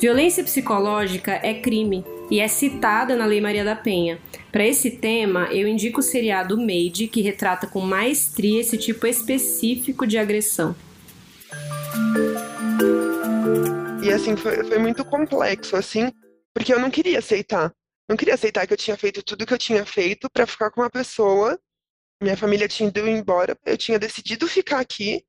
Violência 0.00 0.42
psicológica 0.42 1.38
é 1.42 1.54
crime 1.54 2.04
e 2.28 2.40
é 2.40 2.48
citada 2.48 3.14
na 3.14 3.24
Lei 3.24 3.40
Maria 3.40 3.64
da 3.64 3.76
Penha. 3.76 4.18
Para 4.50 4.66
esse 4.66 4.90
tema, 4.90 5.44
eu 5.52 5.68
indico 5.68 6.00
o 6.00 6.02
seriado 6.02 6.58
Made, 6.58 7.06
que 7.06 7.22
retrata 7.22 7.66
com 7.66 7.80
maestria 7.80 8.60
esse 8.60 8.76
tipo 8.76 9.06
específico 9.06 10.06
de 10.06 10.18
agressão. 10.18 10.74
E 14.02 14.10
assim, 14.10 14.36
foi, 14.36 14.64
foi 14.64 14.78
muito 14.78 15.04
complexo, 15.04 15.76
assim, 15.76 16.10
porque 16.52 16.72
eu 16.74 16.80
não 16.80 16.90
queria 16.90 17.20
aceitar 17.20 17.72
não 18.12 18.16
queria 18.16 18.34
aceitar 18.34 18.66
que 18.66 18.74
eu 18.74 18.76
tinha 18.76 18.96
feito 18.96 19.22
tudo 19.22 19.46
que 19.46 19.54
eu 19.54 19.58
tinha 19.58 19.86
feito 19.86 20.28
para 20.30 20.46
ficar 20.46 20.70
com 20.70 20.82
uma 20.82 20.90
pessoa. 20.90 21.58
Minha 22.22 22.36
família 22.36 22.68
tinha 22.68 22.88
ido 22.88 23.08
embora, 23.08 23.58
eu 23.64 23.76
tinha 23.76 23.98
decidido 23.98 24.46
ficar 24.46 24.80
aqui 24.80 25.24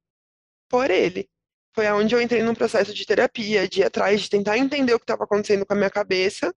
por 0.70 0.92
ele. 0.92 1.30
Foi 1.74 1.88
aonde 1.88 2.14
eu 2.14 2.22
entrei 2.22 2.44
num 2.44 2.54
processo 2.54 2.94
de 2.94 3.06
terapia, 3.06 3.68
de 3.70 3.80
ir 3.80 3.84
atrás, 3.86 4.22
de 4.22 4.30
tentar 4.30 4.58
entender 4.58 4.94
o 4.94 5.00
que 5.00 5.06
estava 5.06 5.24
acontecendo 5.24 5.66
com 5.66 5.74
a 5.74 5.78
minha 5.78 5.90
cabeça, 5.90 6.54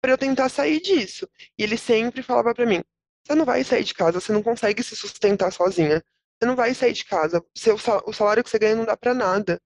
para 0.00 0.12
eu 0.12 0.18
tentar 0.18 0.48
sair 0.48 0.80
disso. 0.80 1.28
E 1.56 1.62
ele 1.62 1.78
sempre 1.78 2.24
falava 2.24 2.52
para 2.52 2.66
mim: 2.66 2.82
você 3.24 3.34
não 3.36 3.44
vai 3.44 3.62
sair 3.62 3.84
de 3.84 3.94
casa, 3.94 4.20
você 4.20 4.32
não 4.32 4.42
consegue 4.42 4.82
se 4.82 4.96
sustentar 4.96 5.52
sozinha. 5.52 6.02
Você 6.40 6.46
não 6.46 6.56
vai 6.56 6.74
sair 6.74 6.92
de 6.92 7.04
casa. 7.04 7.40
Seu, 7.56 7.76
o 8.04 8.12
salário 8.12 8.42
que 8.42 8.50
você 8.50 8.58
ganha 8.58 8.74
não 8.74 8.84
dá 8.84 8.96
para 8.96 9.14
nada. 9.14 9.60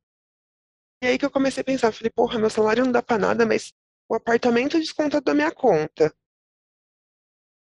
E 1.02 1.06
aí 1.06 1.18
que 1.18 1.24
eu 1.24 1.30
comecei 1.30 1.62
a 1.62 1.64
pensar, 1.64 1.90
falei, 1.90 2.10
porra, 2.10 2.38
meu 2.38 2.50
salário 2.50 2.84
não 2.84 2.92
dá 2.92 3.02
para 3.02 3.18
nada, 3.18 3.46
mas 3.46 3.72
o 4.08 4.14
apartamento 4.14 4.78
desconta 4.78 5.20
da 5.20 5.34
minha 5.34 5.50
conta. 5.50 6.12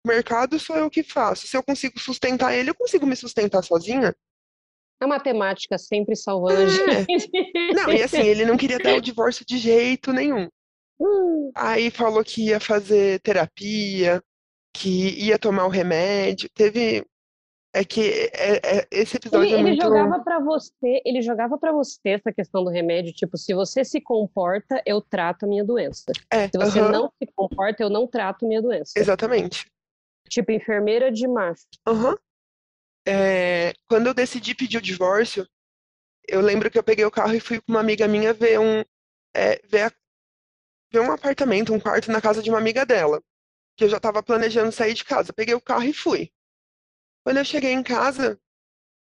O 0.05 0.07
mercado 0.07 0.59
sou 0.59 0.75
eu 0.75 0.89
que 0.89 1.01
faço. 1.01 1.47
Se 1.47 1.57
eu 1.57 1.63
consigo 1.63 1.99
sustentar 1.99 2.53
ele, 2.53 2.69
eu 2.69 2.75
consigo 2.75 3.05
me 3.05 3.15
sustentar 3.15 3.63
sozinha. 3.63 4.15
A 5.01 5.07
matemática 5.07 5.77
sempre 5.77 6.15
salvando 6.15 6.61
a 6.61 6.63
é. 6.63 6.69
gente. 6.69 7.31
Não, 7.73 7.91
e 7.91 8.01
assim, 8.01 8.21
ele 8.21 8.45
não 8.45 8.55
queria 8.55 8.79
dar 8.79 8.95
o 8.95 9.01
divórcio 9.01 9.45
de 9.45 9.57
jeito 9.57 10.13
nenhum. 10.13 10.47
Hum. 10.99 11.51
Aí 11.55 11.91
falou 11.91 12.23
que 12.23 12.49
ia 12.49 12.59
fazer 12.59 13.19
terapia, 13.21 14.23
que 14.73 15.09
ia 15.25 15.39
tomar 15.39 15.65
o 15.65 15.69
remédio. 15.69 16.49
Teve 16.53 17.05
é 17.75 17.83
que 17.83 18.31
é, 18.33 18.77
é, 18.77 18.87
esse 18.89 19.17
episódio 19.17 19.45
ele, 19.45 19.53
é 19.53 19.57
muito... 19.57 19.73
ele 19.73 19.81
jogava 19.81 20.23
para 20.23 20.39
você, 20.39 21.01
ele 21.05 21.21
jogava 21.21 21.57
para 21.57 21.73
você 21.73 21.99
essa 22.05 22.31
questão 22.31 22.63
do 22.63 22.69
remédio, 22.69 23.11
tipo, 23.11 23.37
se 23.37 23.53
você 23.53 23.83
se 23.83 23.99
comporta, 23.99 24.81
eu 24.85 25.01
trato 25.01 25.43
a 25.43 25.47
minha 25.47 25.63
doença. 25.63 26.05
É, 26.31 26.47
se 26.47 26.57
você 26.57 26.79
uh 26.79 26.85
-huh. 26.85 26.91
não 26.91 27.11
se 27.21 27.29
comporta, 27.35 27.83
eu 27.83 27.89
não 27.89 28.07
trato 28.07 28.45
a 28.45 28.47
minha 28.47 28.61
doença. 28.61 28.93
Exatamente. 28.95 29.69
Tipo, 30.29 30.53
enfermeira 30.53 31.11
de 31.11 31.27
macho. 31.27 31.65
Aham. 31.85 32.11
Uh 32.11 32.13
-huh. 32.13 32.19
é, 33.05 33.73
quando 33.89 34.07
eu 34.07 34.13
decidi 34.13 34.55
pedir 34.55 34.77
o 34.77 34.81
divórcio, 34.81 35.45
eu 36.29 36.39
lembro 36.39 36.71
que 36.71 36.79
eu 36.79 36.83
peguei 36.83 37.03
o 37.03 37.11
carro 37.11 37.35
e 37.35 37.41
fui 37.41 37.59
com 37.59 37.73
uma 37.73 37.81
amiga 37.81 38.07
minha 38.07 38.33
ver 38.33 38.57
um 38.57 38.83
é, 39.35 39.59
ver, 39.67 39.81
a, 39.81 39.91
ver 40.93 41.01
um 41.01 41.11
apartamento, 41.11 41.73
um 41.73 41.79
quarto 41.79 42.09
na 42.09 42.21
casa 42.21 42.41
de 42.41 42.49
uma 42.49 42.57
amiga 42.57 42.85
dela, 42.85 43.21
que 43.75 43.83
eu 43.83 43.89
já 43.89 43.97
estava 43.97 44.23
planejando 44.23 44.71
sair 44.71 44.93
de 44.93 45.03
casa. 45.03 45.33
Peguei 45.33 45.53
o 45.53 45.61
carro 45.61 45.83
e 45.83 45.93
fui. 45.93 46.31
Quando 47.25 47.37
eu 47.37 47.45
cheguei 47.45 47.71
em 47.71 47.81
casa, 47.81 48.39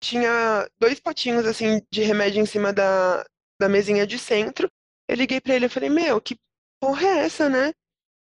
tinha 0.01 0.67
dois 0.79 0.99
potinhos 0.99 1.45
assim 1.45 1.83
de 1.93 2.03
remédio 2.03 2.41
em 2.41 2.47
cima 2.47 2.73
da, 2.73 3.23
da 3.61 3.69
mesinha 3.69 4.07
de 4.07 4.19
centro. 4.19 4.71
Eu 5.07 5.17
liguei 5.17 5.43
para 5.43 5.55
ele 5.55 5.67
e 5.67 5.69
falei: 5.69 5.91
Meu, 5.91 6.19
que 6.23 6.39
porra 6.81 7.07
é 7.07 7.19
essa, 7.27 7.51
né? 7.51 7.75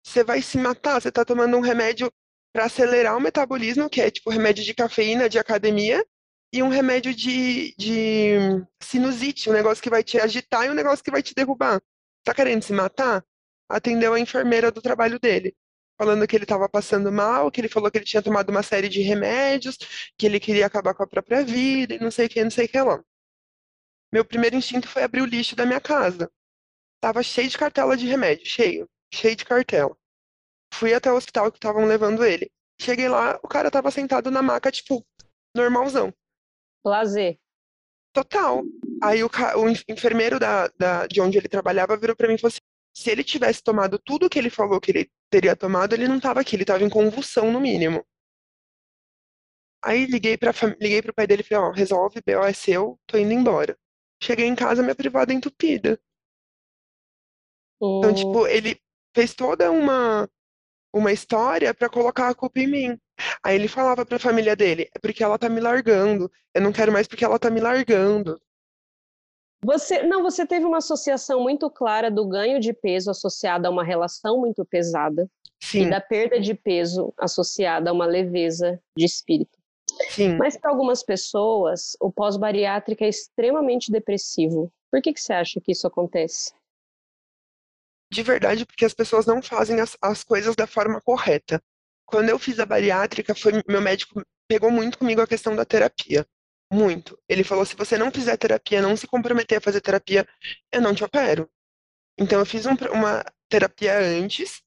Você 0.05 0.23
vai 0.23 0.43
se 0.43 0.59
matar? 0.59 1.01
Você 1.01 1.11
tá 1.11 1.25
tomando 1.25 1.57
um 1.57 1.61
remédio 1.61 2.11
para 2.53 2.65
acelerar 2.65 3.17
o 3.17 3.19
metabolismo, 3.19 3.89
que 3.89 3.99
é 3.99 4.11
tipo 4.11 4.29
remédio 4.29 4.63
de 4.63 4.75
cafeína 4.75 5.27
de 5.27 5.39
academia, 5.39 6.05
e 6.53 6.61
um 6.61 6.69
remédio 6.69 7.13
de, 7.13 7.73
de 7.75 8.63
sinusite, 8.79 9.49
um 9.49 9.53
negócio 9.53 9.83
que 9.83 9.89
vai 9.89 10.03
te 10.03 10.19
agitar 10.19 10.65
e 10.65 10.69
um 10.69 10.75
negócio 10.75 11.03
que 11.03 11.11
vai 11.11 11.23
te 11.23 11.33
derrubar. 11.33 11.81
Tá 12.23 12.33
querendo 12.33 12.61
se 12.61 12.73
matar? 12.73 13.25
Atendeu 13.67 14.13
a 14.13 14.19
enfermeira 14.19 14.71
do 14.71 14.81
trabalho 14.83 15.19
dele 15.19 15.55
falando 15.99 16.25
que 16.25 16.33
ele 16.33 16.45
estava 16.45 16.69
passando 16.69 17.11
mal, 17.11 17.51
que 17.51 17.59
ele 17.59 17.67
falou 17.67 17.91
que 17.91 17.97
ele 17.97 18.05
tinha 18.05 18.21
tomado 18.21 18.49
uma 18.49 18.63
série 18.63 18.87
de 18.87 19.01
remédios, 19.01 19.77
que 20.17 20.25
ele 20.25 20.39
queria 20.39 20.65
acabar 20.65 20.93
com 20.93 21.03
a 21.03 21.07
própria 21.07 21.43
vida 21.43 21.93
e 21.93 21.99
não 21.99 22.09
sei 22.09 22.27
o 22.27 22.29
que, 22.29 22.41
não 22.41 22.49
sei 22.49 22.65
o 22.65 22.69
que 22.69 22.81
lá. 22.81 23.03
Meu 24.09 24.23
primeiro 24.23 24.55
instinto 24.55 24.87
foi 24.87 25.03
abrir 25.03 25.21
o 25.21 25.25
lixo 25.25 25.57
da 25.57 25.65
minha 25.65 25.81
casa. 25.81 26.31
Tava 27.01 27.21
cheio 27.21 27.49
de 27.49 27.57
cartela 27.57 27.97
de 27.97 28.07
remédio, 28.07 28.45
cheio, 28.45 28.89
cheio 29.13 29.35
de 29.35 29.43
cartela. 29.43 29.95
Fui 30.73 30.93
até 30.93 31.11
o 31.11 31.17
hospital 31.17 31.51
que 31.51 31.57
estavam 31.57 31.85
levando 31.85 32.23
ele. 32.23 32.49
Cheguei 32.81 33.09
lá, 33.09 33.37
o 33.43 33.47
cara 33.49 33.69
tava 33.69 33.91
sentado 33.91 34.31
na 34.31 34.41
maca, 34.41 34.71
tipo, 34.71 35.05
normalzão. 35.53 36.13
Lazer. 36.85 37.37
Total. 38.13 38.63
Aí 39.03 39.21
o, 39.21 39.27
o 39.27 39.91
enfermeiro 39.91 40.39
da, 40.39 40.67
da, 40.77 41.07
de 41.07 41.19
onde 41.19 41.37
ele 41.37 41.49
trabalhava 41.49 41.97
virou 41.97 42.15
para 42.15 42.27
mim 42.29 42.35
e 42.35 42.37
falou 42.37 42.49
assim: 42.49 42.68
se 42.99 43.09
ele 43.09 43.23
tivesse 43.23 43.63
tomado 43.63 43.97
tudo 43.97 44.29
que 44.29 44.37
ele 44.37 44.49
falou 44.49 44.81
que 44.81 44.91
ele 44.91 45.11
teria 45.29 45.55
tomado, 45.55 45.93
ele 45.93 46.05
não 46.05 46.17
estava 46.17 46.41
aqui, 46.41 46.57
ele 46.57 46.63
estava 46.63 46.83
em 46.83 46.89
convulsão 46.89 47.49
no 47.49 47.61
mínimo. 47.61 48.05
Aí 49.81 50.05
liguei 50.05 50.37
para 50.37 50.51
liguei 50.77 51.01
pro 51.01 51.13
pai 51.13 51.25
dele 51.25 51.41
e 51.41 51.45
falei, 51.45 51.63
ó, 51.63 51.71
resolve, 51.71 52.21
B.O. 52.25 52.43
é 52.43 52.51
seu, 52.51 52.99
tô 53.07 53.17
indo 53.17 53.31
embora. 53.31 53.77
Cheguei 54.21 54.47
em 54.47 54.55
casa, 54.55 54.83
minha 54.83 54.93
privada 54.95 55.33
entupida. 55.33 55.97
Oh. 57.79 57.99
Então, 57.99 58.13
tipo, 58.13 58.45
ele 58.45 58.77
fez 59.15 59.33
toda 59.33 59.71
uma 59.71 60.29
uma 60.91 61.13
história 61.13 61.73
para 61.73 61.87
colocar 61.87 62.27
a 62.27 62.35
culpa 62.35 62.59
em 62.59 62.67
mim. 62.67 62.99
Aí 63.41 63.55
ele 63.55 63.69
falava 63.69 64.05
para 64.05 64.17
a 64.17 64.19
família 64.19 64.57
dele, 64.57 64.89
é 64.93 64.99
porque 64.99 65.23
ela 65.23 65.37
tá 65.37 65.47
me 65.47 65.61
largando. 65.61 66.29
Eu 66.53 66.61
não 66.61 66.73
quero 66.73 66.91
mais 66.91 67.07
porque 67.07 67.23
ela 67.23 67.39
tá 67.39 67.49
me 67.49 67.61
largando. 67.61 68.37
Você, 69.63 70.03
não, 70.03 70.23
você 70.23 70.45
teve 70.45 70.65
uma 70.65 70.77
associação 70.77 71.41
muito 71.41 71.69
clara 71.69 72.09
do 72.09 72.25
ganho 72.25 72.59
de 72.59 72.71
peso 72.73 73.11
associada 73.11 73.67
a 73.67 73.71
uma 73.71 73.83
relação 73.83 74.39
muito 74.39 74.63
pesada 74.63 75.29
Sim. 75.61 75.81
e 75.81 75.89
da 75.89 75.99
perda 75.99 76.39
de 76.39 76.53
peso 76.53 77.13
associada 77.17 77.89
a 77.89 77.93
uma 77.93 78.05
leveza 78.05 78.81
de 78.97 79.05
espírito. 79.05 79.57
Sim. 80.11 80.37
Mas 80.37 80.55
para 80.55 80.71
algumas 80.71 81.03
pessoas, 81.03 81.97
o 81.99 82.11
pós-bariátrico 82.11 83.03
é 83.03 83.09
extremamente 83.09 83.91
depressivo. 83.91 84.71
Por 84.89 85.01
que, 85.01 85.13
que 85.13 85.21
você 85.21 85.33
acha 85.33 85.59
que 85.59 85.71
isso 85.71 85.85
acontece? 85.85 86.53
De 88.11 88.23
verdade, 88.23 88.65
porque 88.65 88.85
as 88.85 88.93
pessoas 88.93 89.25
não 89.25 89.41
fazem 89.41 89.79
as, 89.79 89.97
as 90.01 90.23
coisas 90.23 90.55
da 90.55 90.65
forma 90.65 91.01
correta. 91.01 91.61
Quando 92.05 92.29
eu 92.29 92.39
fiz 92.39 92.59
a 92.59 92.65
bariátrica, 92.65 93.35
foi, 93.35 93.61
meu 93.67 93.81
médico 93.81 94.23
pegou 94.47 94.71
muito 94.71 94.97
comigo 94.97 95.21
a 95.21 95.27
questão 95.27 95.55
da 95.55 95.63
terapia. 95.63 96.25
Muito. 96.71 97.17
Ele 97.27 97.43
falou: 97.43 97.65
se 97.65 97.75
você 97.75 97.97
não 97.97 98.11
fizer 98.11 98.37
terapia, 98.37 98.81
não 98.81 98.95
se 98.95 99.07
comprometer 99.07 99.57
a 99.57 99.61
fazer 99.61 99.81
terapia, 99.81 100.27
eu 100.71 100.81
não 100.81 100.93
te 100.93 101.03
opero. 101.03 101.49
Então, 102.19 102.39
eu 102.39 102.45
fiz 102.45 102.65
um, 102.65 102.75
uma 102.93 103.23
terapia 103.49 103.97
antes, 103.99 104.61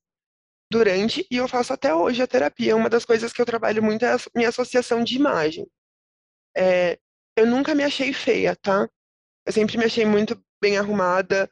durante, 0.70 1.26
e 1.30 1.36
eu 1.36 1.48
faço 1.48 1.72
até 1.72 1.94
hoje 1.94 2.22
a 2.22 2.26
terapia. 2.26 2.76
Uma 2.76 2.90
das 2.90 3.04
coisas 3.04 3.32
que 3.32 3.40
eu 3.40 3.46
trabalho 3.46 3.82
muito 3.82 4.04
é 4.04 4.14
a 4.14 4.18
minha 4.34 4.48
associação 4.48 5.04
de 5.04 5.16
imagem. 5.16 5.66
É, 6.56 6.98
eu 7.36 7.46
nunca 7.46 7.74
me 7.74 7.84
achei 7.84 8.12
feia, 8.12 8.56
tá? 8.56 8.88
Eu 9.46 9.52
sempre 9.52 9.78
me 9.78 9.84
achei 9.84 10.04
muito 10.06 10.42
bem 10.62 10.78
arrumada. 10.78 11.50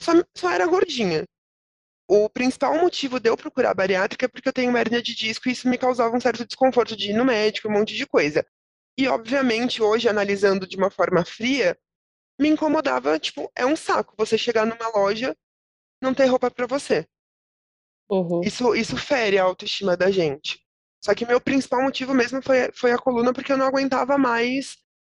Só, 0.00 0.12
só 0.36 0.50
era 0.50 0.66
gordinha. 0.66 1.24
O 2.08 2.28
principal 2.30 2.76
motivo 2.78 3.20
de 3.20 3.28
eu 3.30 3.36
procurar 3.36 3.74
bariátrica 3.74 4.26
é 4.26 4.28
porque 4.28 4.48
eu 4.48 4.52
tenho 4.52 4.70
uma 4.70 4.80
hernia 4.80 5.02
de 5.02 5.14
disco 5.14 5.48
e 5.48 5.52
isso 5.52 5.68
me 5.68 5.78
causava 5.78 6.16
um 6.16 6.20
certo 6.20 6.46
desconforto 6.46 6.96
de 6.96 7.10
ir 7.10 7.14
no 7.14 7.24
médico, 7.24 7.68
um 7.68 7.72
monte 7.72 7.94
de 7.94 8.06
coisa. 8.06 8.46
E, 8.98 9.06
obviamente, 9.06 9.80
hoje, 9.80 10.08
analisando 10.08 10.66
de 10.66 10.76
uma 10.76 10.90
forma 10.90 11.24
fria, 11.24 11.78
me 12.38 12.48
incomodava, 12.48 13.18
tipo, 13.18 13.50
é 13.54 13.64
um 13.64 13.76
saco 13.76 14.14
você 14.18 14.36
chegar 14.36 14.66
numa 14.66 14.88
loja, 14.88 15.36
não 16.02 16.12
ter 16.12 16.26
roupa 16.26 16.50
para 16.50 16.66
você. 16.66 17.06
Uhum. 18.10 18.40
Isso, 18.42 18.74
isso 18.74 18.96
fere 18.96 19.38
a 19.38 19.44
autoestima 19.44 19.96
da 19.96 20.10
gente. 20.10 20.60
Só 21.04 21.14
que 21.14 21.24
meu 21.24 21.40
principal 21.40 21.82
motivo 21.82 22.12
mesmo 22.12 22.42
foi, 22.42 22.72
foi 22.72 22.90
a 22.90 22.98
coluna, 22.98 23.32
porque 23.32 23.52
eu 23.52 23.56
não 23.56 23.66
aguentava 23.66 24.18
mais 24.18 24.76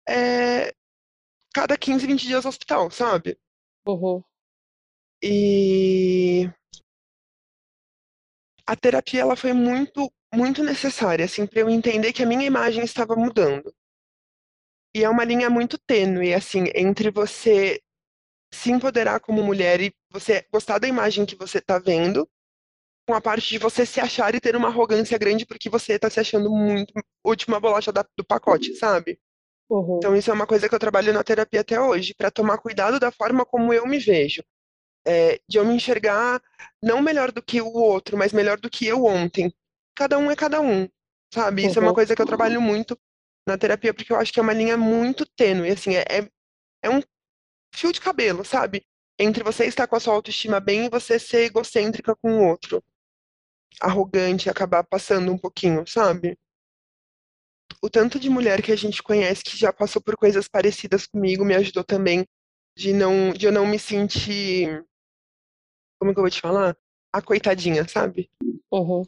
é, 0.08 0.74
cada 1.54 1.76
15, 1.76 2.06
20 2.06 2.26
dias 2.26 2.44
no 2.44 2.48
hospital, 2.48 2.90
sabe? 2.90 3.38
Uhum. 3.86 4.22
E 5.22 6.50
a 8.66 8.76
terapia 8.76 9.20
ela 9.20 9.36
foi 9.36 9.52
muito, 9.52 10.12
muito 10.34 10.62
necessária, 10.62 11.24
assim, 11.24 11.46
para 11.46 11.60
eu 11.60 11.70
entender 11.70 12.12
que 12.12 12.22
a 12.22 12.26
minha 12.26 12.44
imagem 12.44 12.84
estava 12.84 13.16
mudando. 13.16 13.72
E 14.94 15.04
é 15.04 15.08
uma 15.08 15.24
linha 15.24 15.48
muito 15.50 15.78
tênue, 15.78 16.34
assim, 16.34 16.64
entre 16.74 17.10
você 17.10 17.80
se 18.52 18.70
empoderar 18.70 19.20
como 19.20 19.42
mulher 19.42 19.80
e 19.80 19.94
você 20.10 20.46
gostar 20.50 20.78
da 20.78 20.88
imagem 20.88 21.26
que 21.26 21.36
você 21.36 21.58
está 21.58 21.78
vendo, 21.78 22.28
com 23.06 23.14
a 23.14 23.20
parte 23.20 23.48
de 23.48 23.58
você 23.58 23.86
se 23.86 24.00
achar 24.00 24.34
e 24.34 24.40
ter 24.40 24.54
uma 24.54 24.68
arrogância 24.68 25.16
grande 25.16 25.46
porque 25.46 25.70
você 25.70 25.94
está 25.94 26.10
se 26.10 26.20
achando 26.20 26.50
muito 26.50 26.92
última 27.24 27.58
bolacha 27.58 27.90
da, 27.90 28.04
do 28.16 28.22
pacote, 28.22 28.74
sabe? 28.74 29.18
Uhum. 29.70 29.96
Então 29.96 30.14
isso 30.14 30.30
é 30.30 30.34
uma 30.34 30.46
coisa 30.46 30.68
que 30.68 30.74
eu 30.74 30.78
trabalho 30.78 31.12
na 31.12 31.24
terapia 31.24 31.60
até 31.60 31.80
hoje, 31.80 32.14
para 32.14 32.30
tomar 32.30 32.58
cuidado 32.58 33.00
da 33.00 33.10
forma 33.10 33.46
como 33.46 33.72
eu 33.72 33.86
me 33.86 33.98
vejo. 33.98 34.42
É, 35.06 35.40
de 35.48 35.56
eu 35.56 35.64
me 35.64 35.74
enxergar 35.74 36.42
não 36.82 37.00
melhor 37.00 37.32
do 37.32 37.42
que 37.42 37.62
o 37.62 37.72
outro, 37.72 38.16
mas 38.18 38.32
melhor 38.32 38.58
do 38.58 38.68
que 38.68 38.86
eu 38.86 39.04
ontem. 39.04 39.50
Cada 39.98 40.16
um 40.16 40.30
é 40.30 40.36
cada 40.36 40.60
um, 40.60 40.88
sabe? 41.34 41.66
Isso 41.66 41.76
é 41.76 41.82
uma 41.82 41.88
Uhum. 41.88 41.94
coisa 41.96 42.14
que 42.14 42.22
eu 42.22 42.26
trabalho 42.26 42.62
muito 42.62 42.96
na 43.44 43.58
terapia, 43.58 43.92
porque 43.92 44.12
eu 44.12 44.16
acho 44.16 44.32
que 44.32 44.38
é 44.38 44.42
uma 44.44 44.52
linha 44.52 44.76
muito 44.76 45.26
tênue, 45.26 45.72
assim, 45.72 45.96
é, 45.96 46.02
é, 46.02 46.30
é 46.84 46.88
um 46.88 47.02
fio 47.74 47.92
de 47.92 48.00
cabelo, 48.00 48.44
sabe? 48.44 48.86
Entre 49.18 49.42
você 49.42 49.64
estar 49.66 49.88
com 49.88 49.96
a 49.96 50.00
sua 50.00 50.14
autoestima 50.14 50.60
bem 50.60 50.86
e 50.86 50.88
você 50.88 51.18
ser 51.18 51.46
egocêntrica 51.46 52.14
com 52.14 52.30
o 52.38 52.46
outro. 52.48 52.80
Arrogante, 53.80 54.48
acabar 54.48 54.84
passando 54.84 55.32
um 55.32 55.38
pouquinho, 55.38 55.84
sabe? 55.84 56.38
O 57.82 57.90
tanto 57.90 58.20
de 58.20 58.30
mulher 58.30 58.62
que 58.62 58.70
a 58.70 58.76
gente 58.76 59.02
conhece 59.02 59.42
que 59.42 59.56
já 59.56 59.72
passou 59.72 60.00
por 60.00 60.16
coisas 60.16 60.46
parecidas 60.46 61.08
comigo 61.08 61.44
me 61.44 61.56
ajudou 61.56 61.82
também 61.82 62.24
de 62.76 62.92
não, 62.92 63.32
de 63.32 63.46
eu 63.46 63.52
não 63.52 63.66
me 63.66 63.80
sentir, 63.80 64.86
como 65.98 66.12
que 66.14 66.20
eu 66.20 66.22
vou 66.22 66.30
te 66.30 66.40
falar? 66.40 66.76
A 67.12 67.20
coitadinha, 67.20 67.88
sabe? 67.88 68.30
Uhum. 68.70 69.04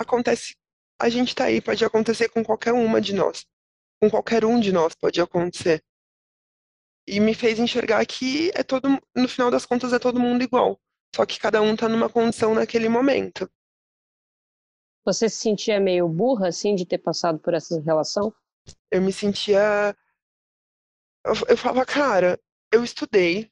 Acontece, 0.00 0.56
a 0.98 1.10
gente 1.10 1.34
tá 1.34 1.44
aí, 1.44 1.60
pode 1.60 1.84
acontecer 1.84 2.30
com 2.30 2.42
qualquer 2.42 2.72
uma 2.72 3.02
de 3.02 3.12
nós. 3.14 3.46
Com 4.00 4.08
qualquer 4.08 4.46
um 4.46 4.58
de 4.58 4.72
nós 4.72 4.94
pode 4.94 5.20
acontecer. 5.20 5.84
E 7.06 7.20
me 7.20 7.34
fez 7.34 7.58
enxergar 7.58 8.04
que 8.06 8.50
é 8.54 8.62
todo, 8.62 8.88
no 9.14 9.28
final 9.28 9.50
das 9.50 9.66
contas 9.66 9.92
é 9.92 9.98
todo 9.98 10.18
mundo 10.18 10.42
igual. 10.42 10.80
Só 11.14 11.26
que 11.26 11.38
cada 11.38 11.60
um 11.60 11.76
tá 11.76 11.86
numa 11.86 12.08
condição 12.08 12.54
naquele 12.54 12.88
momento. 12.88 13.50
Você 15.04 15.28
se 15.28 15.36
sentia 15.36 15.78
meio 15.78 16.08
burra, 16.08 16.48
assim, 16.48 16.74
de 16.74 16.86
ter 16.86 16.98
passado 16.98 17.38
por 17.38 17.52
essa 17.52 17.78
relação? 17.82 18.32
Eu 18.90 19.02
me 19.02 19.12
sentia. 19.12 19.94
Eu, 21.26 21.34
eu 21.46 21.56
falava, 21.58 21.84
cara, 21.84 22.40
eu 22.72 22.82
estudei, 22.82 23.50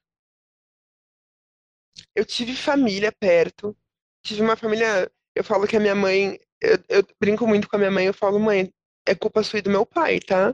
eu 2.15 2.25
tive 2.25 2.57
família 2.57 3.13
perto, 3.13 3.77
tive 4.25 4.41
uma 4.41 4.57
família. 4.57 5.11
Eu 5.39 5.45
falo 5.45 5.69
que 5.69 5.77
a 5.77 5.81
minha 5.81 5.95
mãe. 5.95 6.37
Eu, 6.61 6.79
eu 6.89 7.05
brinco 7.21 7.47
muito 7.47 7.69
com 7.69 7.77
a 7.77 7.79
minha 7.79 7.93
mãe, 7.93 8.07
eu 8.07 8.13
falo, 8.15 8.41
mãe, 8.41 8.73
é 9.07 9.15
culpa 9.15 9.45
sua 9.45 9.61
e 9.61 9.63
do 9.63 9.71
meu 9.71 9.87
pai, 9.87 10.19
tá? 10.19 10.53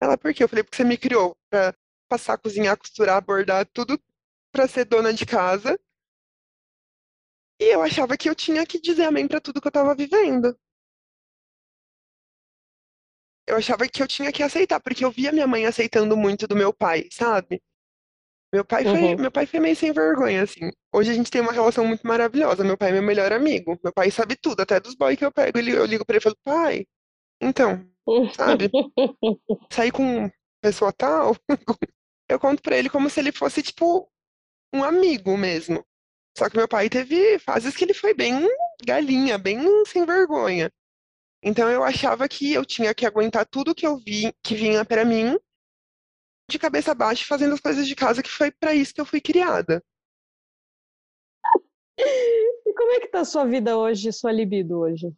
Ela, 0.00 0.18
por 0.18 0.34
quê? 0.34 0.44
Eu 0.44 0.48
falei, 0.48 0.64
porque 0.64 0.76
você 0.76 0.84
me 0.84 0.98
criou 0.98 1.36
pra 1.50 1.74
passar, 2.08 2.38
cozinhar, 2.38 2.76
costurar, 2.78 3.24
bordar, 3.24 3.66
tudo 3.72 4.00
pra 4.52 4.68
ser 4.68 4.84
dona 4.86 5.12
de 5.12 5.26
casa. 5.26 5.78
E 7.58 7.64
eu 7.74 7.80
achava 7.80 8.14
que 8.18 8.28
eu 8.28 8.34
tinha 8.34 8.66
que 8.66 8.78
dizer 8.78 9.04
amém 9.04 9.26
pra 9.26 9.40
tudo 9.40 9.58
que 9.58 9.66
eu 9.66 9.72
tava 9.72 9.94
vivendo. 9.94 10.54
Eu 13.46 13.56
achava 13.56 13.86
que 13.88 14.02
eu 14.02 14.06
tinha 14.08 14.32
que 14.32 14.42
aceitar, 14.42 14.80
porque 14.80 15.04
eu 15.04 15.10
via 15.10 15.30
minha 15.32 15.46
mãe 15.46 15.64
aceitando 15.66 16.16
muito 16.16 16.46
do 16.48 16.56
meu 16.56 16.72
pai, 16.72 17.08
sabe? 17.12 17.62
Meu 18.52 18.64
pai 18.64 18.84
foi, 18.84 18.92
Uhum. 18.92 19.16
meu 19.16 19.30
pai 19.30 19.46
foi 19.46 19.60
meio 19.60 19.74
sem 19.74 19.92
vergonha, 19.92 20.42
assim. 20.42 20.70
Hoje 20.92 21.10
a 21.10 21.14
gente 21.14 21.30
tem 21.30 21.40
uma 21.40 21.52
relação 21.52 21.86
muito 21.86 22.06
maravilhosa. 22.06 22.62
Meu 22.62 22.76
pai 22.76 22.90
é 22.90 22.92
meu 22.92 23.02
melhor 23.02 23.32
amigo. 23.32 23.78
Meu 23.82 23.92
pai 23.92 24.10
sabe 24.10 24.36
tudo, 24.36 24.60
até 24.60 24.78
dos 24.78 24.94
boys 24.94 25.16
que 25.16 25.24
eu 25.24 25.32
pego. 25.32 25.58
Ele, 25.58 25.72
eu 25.72 25.84
ligo 25.86 26.04
pra 26.04 26.16
ele 26.16 26.20
e 26.20 26.22
falo, 26.22 26.36
pai, 26.44 26.86
então, 27.42 27.84
sabe? 28.36 28.70
Sair 29.72 29.90
com 29.92 30.30
pessoa 30.62 30.92
tal, 30.92 31.34
eu 32.28 32.38
conto 32.38 32.62
pra 32.62 32.76
ele 32.76 32.90
como 32.90 33.10
se 33.10 33.20
ele 33.20 33.32
fosse, 33.32 33.62
tipo, 33.62 34.08
um 34.74 34.84
amigo 34.84 35.36
mesmo. 35.36 35.84
Só 36.36 36.48
que 36.48 36.56
meu 36.56 36.68
pai 36.68 36.88
teve 36.88 37.38
fases 37.38 37.76
que 37.76 37.84
ele 37.84 37.94
foi 37.94 38.14
bem 38.14 38.48
galinha, 38.86 39.38
bem 39.38 39.60
sem 39.86 40.04
vergonha. 40.06 40.70
Então 41.42 41.70
eu 41.70 41.82
achava 41.82 42.28
que 42.28 42.52
eu 42.52 42.64
tinha 42.64 42.94
que 42.94 43.06
aguentar 43.06 43.46
tudo 43.46 43.74
que 43.74 43.86
eu 43.86 43.96
vi, 43.98 44.32
que 44.42 44.54
vinha 44.54 44.84
pra 44.84 45.04
mim, 45.04 45.38
de 46.52 46.58
cabeça 46.58 46.94
baixa, 46.94 47.24
fazendo 47.26 47.54
as 47.54 47.60
coisas 47.60 47.86
de 47.86 47.96
casa, 47.96 48.22
que 48.22 48.30
foi 48.30 48.50
pra 48.50 48.74
isso 48.74 48.94
que 48.94 49.00
eu 49.00 49.06
fui 49.06 49.20
criada. 49.20 49.82
E 51.98 52.72
como 52.74 52.92
é 52.92 53.00
que 53.00 53.08
tá 53.08 53.20
a 53.20 53.24
sua 53.24 53.44
vida 53.44 53.76
hoje, 53.76 54.12
sua 54.12 54.32
libido 54.32 54.78
hoje? 54.78 55.12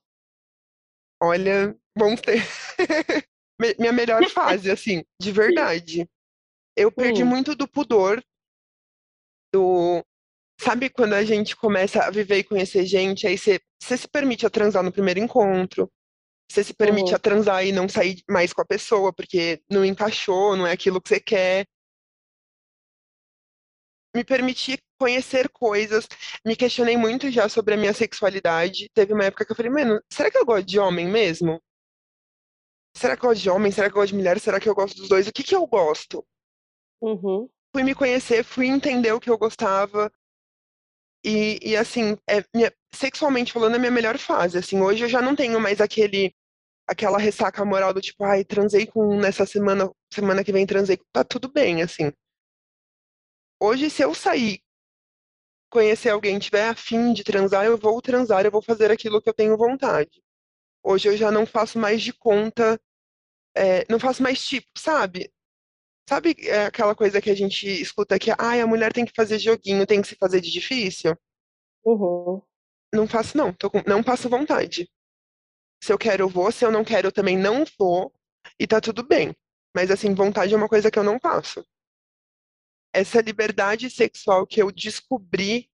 Olha, 1.22 1.76
vamos 1.96 2.20
ter 2.20 2.38
minha 3.78 3.92
melhor 3.92 4.22
fase, 4.30 4.70
assim, 4.70 5.04
de 5.20 5.32
verdade. 5.32 6.08
Eu 6.76 6.90
perdi 6.90 7.22
Hum. 7.22 7.28
muito 7.28 7.54
do 7.54 7.68
pudor, 7.68 8.22
do. 9.52 10.04
Sabe 10.60 10.88
quando 10.88 11.14
a 11.14 11.24
gente 11.24 11.56
começa 11.56 12.04
a 12.04 12.10
viver 12.10 12.38
e 12.38 12.44
conhecer 12.44 12.86
gente, 12.86 13.26
aí 13.26 13.36
você, 13.36 13.60
você 13.80 13.96
se 13.96 14.08
permite 14.08 14.46
a 14.46 14.50
transar 14.50 14.82
no 14.82 14.92
primeiro 14.92 15.18
encontro, 15.20 15.90
você 16.50 16.62
se 16.64 16.74
permite 16.74 17.11
Uhum. 17.11 17.16
a 17.16 17.18
transar 17.18 17.64
e 17.66 17.72
não 17.72 17.88
sair 17.88 18.22
mais 18.28 18.52
com 18.52 18.62
a 18.62 18.66
pessoa, 18.66 19.12
porque 19.12 19.62
não 19.70 19.85
encaixou, 19.85 20.57
não 20.57 20.66
é 20.66 20.72
aquilo 20.72 21.00
que 21.00 21.09
você 21.09 21.20
quer. 21.20 21.66
Me 24.14 24.22
permiti 24.24 24.78
conhecer 24.98 25.48
coisas, 25.50 26.07
me 26.46 26.54
questionei 26.54 26.96
muito 26.96 27.30
já 27.30 27.48
sobre 27.48 27.74
a 27.74 27.76
minha 27.76 27.92
sexualidade. 27.92 28.88
Teve 28.94 29.12
uma 29.12 29.24
época 29.24 29.44
que 29.44 29.50
eu 29.52 29.57
falei, 29.57 29.70
mano, 29.72 30.00
será 30.12 30.30
que 30.30 30.38
eu 30.38 30.44
gosto 30.46 30.66
de 30.66 30.78
homem 30.78 31.09
mesmo? 31.09 31.61
Será 32.96 33.16
que 33.16 33.24
eu 33.24 33.28
gosto 33.30 33.42
de 33.42 33.50
homem? 33.50 33.72
Será 33.72 33.90
que 33.90 33.96
eu 33.96 34.00
gosto 34.00 34.12
de 34.12 34.16
mulher? 34.18 34.38
Será 34.38 34.61
que 34.61 34.68
eu 34.68 34.74
gosto 34.74 34.96
dos 34.96 35.09
dois? 35.09 35.26
O 35.26 35.33
que 35.33 35.42
que 35.42 35.54
eu 35.54 35.66
gosto? 35.66 36.24
Uhum. 37.00 37.48
Fui 37.74 37.83
me 37.83 37.94
conhecer, 37.94 38.44
fui 38.44 38.66
entender 38.68 39.12
o 39.12 39.18
que 39.20 39.28
eu 39.28 39.37
gostava. 39.37 40.12
E, 41.24 41.59
e 41.70 41.76
assim, 41.76 42.16
é 42.28 42.44
minha- 42.54 42.72
sexualmente 42.94 43.52
falando, 43.52 43.74
é 43.74 43.76
a 43.76 43.78
minha 43.80 43.90
melhor 43.90 44.18
fase. 44.18 44.59
Assim, 44.59 44.80
hoje 44.80 45.04
eu 45.04 45.09
já 45.09 45.20
não 45.22 45.37
tenho 45.37 45.61
mais 45.61 45.80
aquele, 45.80 46.35
aquela 46.87 47.18
ressaca 47.18 47.64
moral 47.64 47.92
do 47.94 48.00
tipo, 48.00 48.24
ai, 48.24 48.44
transei 48.44 48.87
com 48.87 49.16
um 49.16 49.20
nessa 49.20 49.46
semana, 49.46 49.90
semana 50.12 50.44
que 50.44 50.52
vem 50.52 50.66
transei. 50.66 50.96
com-". 50.96 51.04
Tá 51.12 51.24
tudo 51.24 51.50
bem, 51.52 51.83
assim. 51.83 52.12
Hoje, 53.61 53.90
se 53.90 54.02
eu 54.02 54.14
sair, 54.14 54.61
conhecer 55.70 56.11
alguém, 56.11 56.38
tiver 56.38 56.68
afim 56.68 57.12
de 57.12 57.24
transar, 57.24 57.64
eu 57.64 57.76
vou 57.76 58.00
transar, 58.00 58.44
eu 58.44 58.50
vou 58.50 58.62
fazer 58.62 58.90
aquilo 58.90 59.20
que 59.20 59.28
eu 59.28 59.35
tenho 59.35 59.57
vontade. 59.57 60.22
Hoje 60.83 61.09
eu 61.09 61.16
já 61.16 61.30
não 61.33 61.46
faço 61.46 61.78
mais 61.78 62.02
de 62.02 62.12
conta, 62.12 62.80
é, 63.57 63.85
não 63.90 63.98
faço 63.98 64.22
mais 64.22 64.44
tipo, 64.44 64.68
sabe? 64.76 65.33
Sabe 66.09 66.37
é, 66.40 66.66
aquela 66.66 66.94
coisa 66.94 67.20
que 67.20 67.30
a 67.30 67.35
gente 67.35 67.66
escuta 67.66 68.18
que, 68.18 68.30
ai, 68.38 68.61
a 68.61 68.66
mulher 68.66 68.92
tem 68.92 69.04
que 69.04 69.12
fazer 69.16 69.38
joguinho, 69.38 69.87
tem 69.87 70.02
que 70.02 70.09
se 70.09 70.16
fazer 70.16 70.40
de 70.40 70.50
difícil? 70.50 71.16
Uhum. 71.85 72.42
Não 72.94 73.07
faço, 73.07 73.37
não. 73.37 73.52
Com- 73.52 73.83
não 73.87 74.02
passo 74.02 74.28
vontade. 74.28 74.88
Se 75.83 75.92
eu 75.92 75.98
quero, 75.98 76.24
eu 76.24 76.28
vou. 76.28 76.52
Se 76.52 76.64
eu 76.64 76.70
não 76.72 76.85
quero, 76.85 77.09
eu 77.09 77.12
também 77.12 77.37
não 77.38 77.64
vou. 77.78 78.12
E 78.59 78.66
tá 78.66 78.80
tudo 78.80 79.02
bem. 79.07 79.35
Mas, 79.74 79.90
assim, 79.90 80.14
vontade 80.14 80.54
é 80.54 80.57
uma 80.57 80.68
coisa 80.68 80.90
que 80.90 80.98
eu 80.98 81.04
não 81.04 81.18
passo. 81.18 81.64
Essa 82.94 83.20
liberdade 83.20 83.90
sexual 83.90 84.46
que 84.46 84.62
eu 84.62 84.70
descobri 84.72 85.68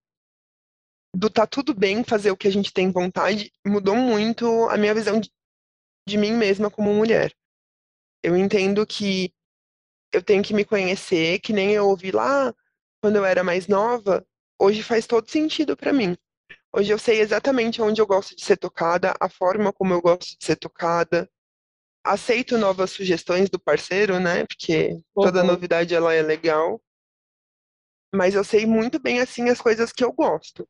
do 1.15 1.29
tá 1.29 1.45
tudo 1.45 1.73
bem 1.73 2.03
fazer 2.03 2.31
o 2.31 2.37
que 2.37 2.47
a 2.47 2.51
gente 2.51 2.73
tem 2.73 2.89
vontade 2.91 3.51
mudou 3.65 3.95
muito 3.95 4.67
a 4.69 4.77
minha 4.77 4.93
visão 4.93 5.19
de, 5.19 5.29
de 6.07 6.17
mim 6.17 6.31
mesma 6.33 6.71
como 6.71 6.93
mulher. 6.93 7.33
Eu 8.23 8.37
entendo 8.37 8.85
que 8.85 9.33
eu 10.13 10.23
tenho 10.23 10.43
que 10.43 10.53
me 10.53 10.65
conhecer, 10.65 11.39
que 11.39 11.53
nem 11.53 11.71
eu 11.73 11.87
ouvi 11.87 12.11
lá 12.11 12.53
quando 13.01 13.17
eu 13.17 13.25
era 13.25 13.43
mais 13.43 13.67
nova. 13.67 14.25
Hoje 14.59 14.83
faz 14.83 15.07
todo 15.07 15.29
sentido 15.29 15.77
pra 15.77 15.93
mim. 15.93 16.17
Hoje 16.73 16.93
eu 16.93 16.97
sei 16.97 17.19
exatamente 17.19 17.81
onde 17.81 18.01
eu 18.01 18.07
gosto 18.07 18.33
de 18.35 18.43
ser 18.45 18.55
tocada, 18.55 19.13
a 19.19 19.27
forma 19.27 19.73
como 19.73 19.93
eu 19.93 20.01
gosto 20.01 20.37
de 20.39 20.45
ser 20.45 20.55
tocada. 20.55 21.29
Aceito 22.03 22.57
novas 22.57 22.91
sugestões 22.91 23.49
do 23.49 23.59
parceiro, 23.59 24.19
né? 24.19 24.45
Porque 24.45 24.97
toda 25.13 25.41
Uhum. 25.41 25.47
novidade 25.47 25.93
ela 25.93 26.13
é 26.13 26.21
legal. 26.21 26.81
Mas 28.13 28.35
eu 28.35 28.43
sei 28.43 28.65
muito 28.65 28.99
bem 28.99 29.19
assim 29.19 29.49
as 29.49 29.59
coisas 29.59 29.91
que 29.91 30.03
eu 30.03 30.13
gosto. 30.13 30.67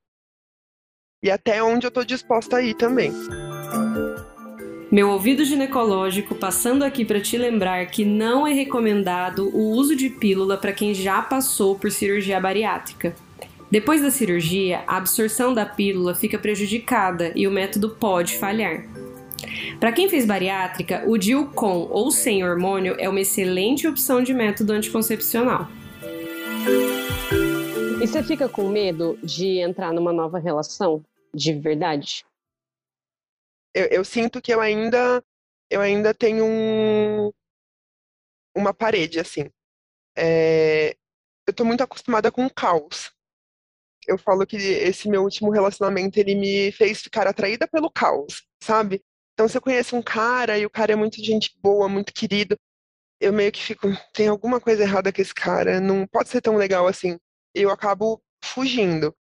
E 1.23 1.29
até 1.29 1.61
onde 1.61 1.85
eu 1.85 1.91
tô 1.91 2.03
disposta 2.03 2.57
a 2.57 2.61
ir 2.63 2.73
também. 2.75 3.11
Meu 4.91 5.09
ouvido 5.11 5.45
ginecológico 5.45 6.35
passando 6.35 6.83
aqui 6.83 7.05
para 7.05 7.21
te 7.21 7.37
lembrar 7.37 7.85
que 7.85 8.03
não 8.03 8.45
é 8.45 8.53
recomendado 8.53 9.47
o 9.55 9.69
uso 9.69 9.95
de 9.95 10.09
pílula 10.09 10.57
para 10.57 10.73
quem 10.73 10.93
já 10.93 11.21
passou 11.21 11.77
por 11.79 11.91
cirurgia 11.91 12.39
bariátrica. 12.41 13.15
Depois 13.71 14.01
da 14.01 14.11
cirurgia, 14.11 14.83
a 14.85 14.97
absorção 14.97 15.53
da 15.53 15.65
pílula 15.65 16.13
fica 16.13 16.37
prejudicada 16.37 17.31
e 17.33 17.47
o 17.47 17.51
método 17.51 17.95
pode 17.95 18.37
falhar. 18.37 18.83
Para 19.79 19.93
quem 19.93 20.09
fez 20.09 20.25
bariátrica, 20.25 21.05
o 21.07 21.17
DIU 21.17 21.53
com 21.53 21.87
ou 21.89 22.11
sem 22.11 22.43
hormônio 22.43 22.97
é 22.99 23.07
uma 23.07 23.21
excelente 23.21 23.87
opção 23.87 24.21
de 24.21 24.33
método 24.33 24.73
anticoncepcional. 24.73 25.69
E 28.03 28.05
você 28.05 28.21
fica 28.21 28.49
com 28.49 28.67
medo 28.67 29.17
de 29.23 29.59
entrar 29.59 29.93
numa 29.93 30.11
nova 30.11 30.37
relação 30.37 31.01
de 31.33 31.53
verdade? 31.53 32.25
Eu, 33.73 33.85
eu 33.85 34.03
sinto 34.03 34.41
que 34.41 34.53
eu 34.53 34.59
ainda 34.59 35.23
eu 35.69 35.79
ainda 35.79 36.13
tenho 36.13 36.43
um, 36.43 37.31
uma 38.53 38.73
parede 38.73 39.17
assim. 39.17 39.49
É, 40.17 40.97
eu 41.47 41.53
tô 41.53 41.63
muito 41.63 41.81
acostumada 41.81 42.29
com 42.29 42.45
o 42.45 42.53
caos 42.53 43.13
eu 44.07 44.17
falo 44.17 44.45
que 44.45 44.57
esse 44.57 45.09
meu 45.09 45.23
último 45.23 45.51
relacionamento 45.51 46.17
ele 46.17 46.35
me 46.35 46.71
fez 46.71 47.01
ficar 47.01 47.27
atraída 47.27 47.67
pelo 47.67 47.89
caos, 47.89 48.43
sabe? 48.61 49.01
Então, 49.33 49.47
se 49.47 49.57
eu 49.57 49.61
conheço 49.61 49.95
um 49.95 50.01
cara 50.01 50.57
e 50.57 50.65
o 50.65 50.69
cara 50.69 50.93
é 50.93 50.95
muito 50.95 51.23
gente 51.23 51.55
boa, 51.61 51.87
muito 51.89 52.13
querido, 52.13 52.57
eu 53.19 53.31
meio 53.31 53.51
que 53.51 53.61
fico, 53.61 53.87
tem 54.13 54.27
alguma 54.27 54.59
coisa 54.59 54.83
errada 54.83 55.13
com 55.13 55.21
esse 55.21 55.33
cara, 55.33 55.79
não 55.79 56.07
pode 56.07 56.29
ser 56.29 56.41
tão 56.41 56.57
legal 56.57 56.87
assim. 56.87 57.17
Eu 57.53 57.69
acabo 57.69 58.21
fugindo. 58.43 59.15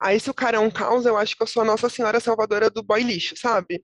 Aí, 0.00 0.20
se 0.20 0.30
o 0.30 0.34
cara 0.34 0.56
é 0.56 0.60
um 0.60 0.70
caos, 0.70 1.06
eu 1.06 1.16
acho 1.16 1.36
que 1.36 1.42
eu 1.42 1.46
sou 1.46 1.62
a 1.62 1.64
Nossa 1.64 1.88
Senhora 1.88 2.20
Salvadora 2.20 2.70
do 2.70 2.82
boy 2.82 3.02
lixo, 3.02 3.36
sabe? 3.36 3.82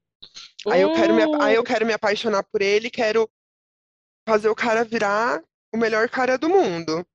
Aí 0.68 0.82
eu 0.82 0.92
quero 0.92 1.14
me, 1.14 1.22
aí 1.42 1.54
eu 1.54 1.64
quero 1.64 1.86
me 1.86 1.92
apaixonar 1.92 2.44
por 2.44 2.60
ele, 2.60 2.90
quero 2.90 3.28
fazer 4.28 4.48
o 4.48 4.54
cara 4.54 4.84
virar 4.84 5.42
o 5.72 5.78
melhor 5.78 6.08
cara 6.08 6.36
do 6.36 6.48
mundo. 6.48 7.06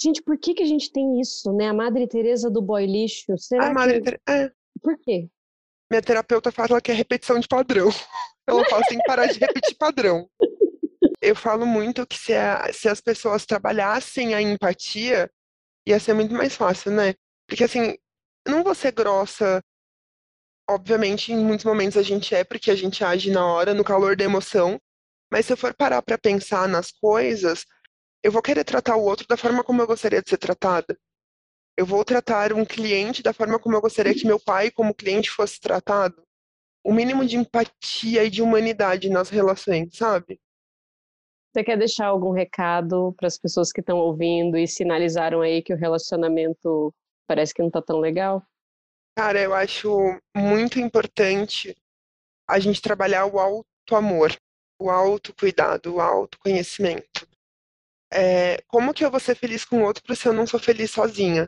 Gente, 0.00 0.22
por 0.22 0.38
que, 0.38 0.54
que 0.54 0.62
a 0.62 0.66
gente 0.66 0.92
tem 0.92 1.20
isso, 1.20 1.52
né? 1.52 1.68
A 1.68 1.74
Madre 1.74 2.06
Teresa 2.06 2.50
do 2.50 2.62
boy 2.62 2.86
lixo. 2.86 3.36
Será 3.38 3.68
a 3.68 3.74
Madre 3.74 4.00
que... 4.00 4.18
é. 4.28 4.50
Por 4.82 4.98
quê? 4.98 5.28
Minha 5.90 6.02
terapeuta 6.02 6.50
fala 6.50 6.80
que 6.80 6.90
é 6.90 6.94
repetição 6.94 7.38
de 7.38 7.48
padrão. 7.48 7.88
Ela 8.46 8.64
fala 8.68 8.82
assim, 8.84 8.98
parar 9.06 9.26
de 9.26 9.38
repetir 9.38 9.76
padrão. 9.76 10.28
Eu 11.20 11.34
falo 11.34 11.66
muito 11.66 12.06
que 12.06 12.16
se, 12.16 12.34
a, 12.34 12.72
se 12.72 12.88
as 12.88 13.00
pessoas 13.00 13.44
trabalhassem 13.44 14.34
a 14.34 14.42
empatia, 14.42 15.30
ia 15.86 15.98
ser 15.98 16.14
muito 16.14 16.32
mais 16.32 16.54
fácil, 16.54 16.92
né? 16.92 17.14
Porque 17.48 17.64
assim, 17.64 17.96
não 18.46 18.62
vou 18.62 18.74
ser 18.74 18.92
grossa. 18.92 19.60
Obviamente, 20.68 21.32
em 21.32 21.44
muitos 21.44 21.64
momentos 21.64 21.96
a 21.96 22.02
gente 22.02 22.34
é, 22.34 22.44
porque 22.44 22.70
a 22.70 22.76
gente 22.76 23.02
age 23.02 23.30
na 23.30 23.44
hora, 23.44 23.74
no 23.74 23.84
calor 23.84 24.16
da 24.16 24.24
emoção. 24.24 24.80
Mas 25.30 25.46
se 25.46 25.52
eu 25.52 25.56
for 25.56 25.74
parar 25.74 26.02
para 26.02 26.18
pensar 26.18 26.68
nas 26.68 26.92
coisas, 26.92 27.64
eu 28.26 28.32
vou 28.32 28.42
querer 28.42 28.64
tratar 28.64 28.96
o 28.96 29.04
outro 29.04 29.24
da 29.28 29.36
forma 29.36 29.62
como 29.62 29.80
eu 29.80 29.86
gostaria 29.86 30.20
de 30.20 30.28
ser 30.28 30.36
tratada. 30.36 30.98
Eu 31.76 31.86
vou 31.86 32.04
tratar 32.04 32.52
um 32.52 32.64
cliente 32.64 33.22
da 33.22 33.32
forma 33.32 33.56
como 33.56 33.76
eu 33.76 33.80
gostaria 33.80 34.12
que 34.12 34.26
meu 34.26 34.40
pai, 34.40 34.68
como 34.68 34.92
cliente, 34.92 35.30
fosse 35.30 35.60
tratado. 35.60 36.20
O 36.84 36.92
mínimo 36.92 37.24
de 37.24 37.36
empatia 37.36 38.24
e 38.24 38.30
de 38.30 38.42
humanidade 38.42 39.08
nas 39.08 39.30
relações, 39.30 39.96
sabe? 39.96 40.40
Você 41.52 41.62
quer 41.62 41.78
deixar 41.78 42.06
algum 42.06 42.32
recado 42.32 43.14
para 43.16 43.28
as 43.28 43.38
pessoas 43.38 43.70
que 43.70 43.80
estão 43.80 43.98
ouvindo 43.98 44.58
e 44.58 44.66
sinalizaram 44.66 45.40
aí 45.40 45.62
que 45.62 45.72
o 45.72 45.76
relacionamento 45.78 46.92
parece 47.28 47.54
que 47.54 47.62
não 47.62 47.68
está 47.68 47.80
tão 47.80 48.00
legal? 48.00 48.42
Cara, 49.16 49.40
eu 49.40 49.54
acho 49.54 50.20
muito 50.36 50.80
importante 50.80 51.76
a 52.48 52.58
gente 52.58 52.82
trabalhar 52.82 53.24
o 53.26 53.38
auto-amor, 53.38 54.36
o 54.80 54.90
autocuidado, 54.90 55.94
o 55.94 56.00
autoconhecimento 56.00 57.35
é, 58.16 58.62
como 58.66 58.94
que 58.94 59.04
eu 59.04 59.10
vou 59.10 59.20
ser 59.20 59.34
feliz 59.34 59.64
com 59.64 59.80
o 59.80 59.84
outro 59.84 60.16
se 60.16 60.26
eu 60.26 60.32
não 60.32 60.46
sou 60.46 60.58
feliz 60.58 60.90
sozinha? 60.90 61.46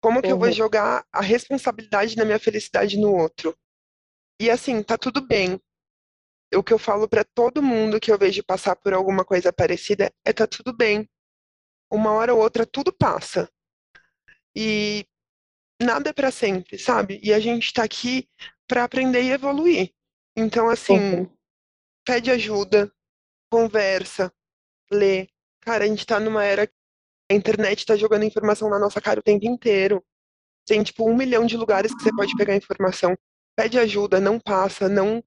Como 0.00 0.22
que 0.22 0.28
uhum. 0.28 0.32
eu 0.32 0.38
vou 0.38 0.48
uhum. 0.48 0.54
jogar 0.54 1.06
a 1.12 1.20
responsabilidade 1.20 2.16
da 2.16 2.24
minha 2.24 2.38
felicidade 2.38 2.96
no 2.98 3.14
outro? 3.14 3.56
E 4.40 4.50
assim, 4.50 4.82
tá 4.82 4.96
tudo 4.96 5.20
bem. 5.20 5.60
O 6.54 6.62
que 6.62 6.72
eu 6.72 6.78
falo 6.78 7.06
para 7.06 7.22
todo 7.22 7.62
mundo 7.62 8.00
que 8.00 8.10
eu 8.10 8.18
vejo 8.18 8.42
passar 8.42 8.74
por 8.74 8.94
alguma 8.94 9.24
coisa 9.24 9.52
parecida 9.52 10.12
é 10.24 10.32
tá 10.32 10.46
tudo 10.46 10.74
bem. 10.74 11.08
Uma 11.90 12.12
hora 12.12 12.34
ou 12.34 12.40
outra 12.40 12.64
tudo 12.64 12.90
passa. 12.90 13.48
E 14.56 15.06
nada 15.80 16.10
é 16.10 16.12
para 16.12 16.30
sempre, 16.30 16.78
sabe? 16.78 17.20
E 17.22 17.34
a 17.34 17.38
gente 17.38 17.72
tá 17.72 17.84
aqui 17.84 18.28
para 18.66 18.84
aprender 18.84 19.22
e 19.22 19.30
evoluir. 19.30 19.92
Então, 20.36 20.70
assim, 20.70 20.98
uhum. 20.98 21.36
pede 22.04 22.30
ajuda, 22.30 22.90
conversa, 23.50 24.32
lê, 24.90 25.28
Cara, 25.62 25.84
a 25.84 25.86
gente 25.86 26.04
tá 26.04 26.18
numa 26.18 26.44
era 26.44 26.66
que 26.66 26.72
a 27.30 27.34
internet 27.34 27.86
tá 27.86 27.96
jogando 27.96 28.24
informação 28.24 28.68
na 28.68 28.78
nossa 28.78 29.00
cara 29.00 29.20
o 29.20 29.22
tempo 29.22 29.46
inteiro. 29.46 30.04
Tem, 30.66 30.82
tipo, 30.82 31.08
um 31.08 31.16
milhão 31.16 31.46
de 31.46 31.56
lugares 31.56 31.94
que 31.94 32.02
você 32.02 32.10
pode 32.14 32.34
pegar 32.36 32.56
informação. 32.56 33.16
Pede 33.56 33.78
ajuda, 33.78 34.20
não 34.20 34.38
passa, 34.38 34.88
não. 34.88 35.22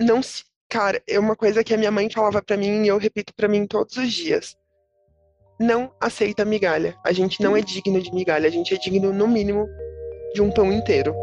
Não 0.00 0.22
se. 0.22 0.44
Cara, 0.68 1.00
é 1.08 1.20
uma 1.20 1.36
coisa 1.36 1.62
que 1.62 1.72
a 1.72 1.76
minha 1.76 1.90
mãe 1.90 2.10
falava 2.10 2.42
para 2.42 2.56
mim 2.56 2.84
e 2.84 2.88
eu 2.88 2.98
repito 2.98 3.32
para 3.34 3.46
mim 3.46 3.66
todos 3.66 3.96
os 3.96 4.12
dias. 4.12 4.56
Não 5.60 5.94
aceita 6.00 6.44
migalha. 6.44 6.98
A 7.04 7.12
gente 7.12 7.40
não 7.40 7.56
é 7.56 7.60
digno 7.60 8.02
de 8.02 8.12
migalha, 8.12 8.48
a 8.48 8.50
gente 8.50 8.74
é 8.74 8.78
digno, 8.78 9.12
no 9.12 9.28
mínimo, 9.28 9.68
de 10.34 10.42
um 10.42 10.50
pão 10.50 10.72
inteiro. 10.72 11.14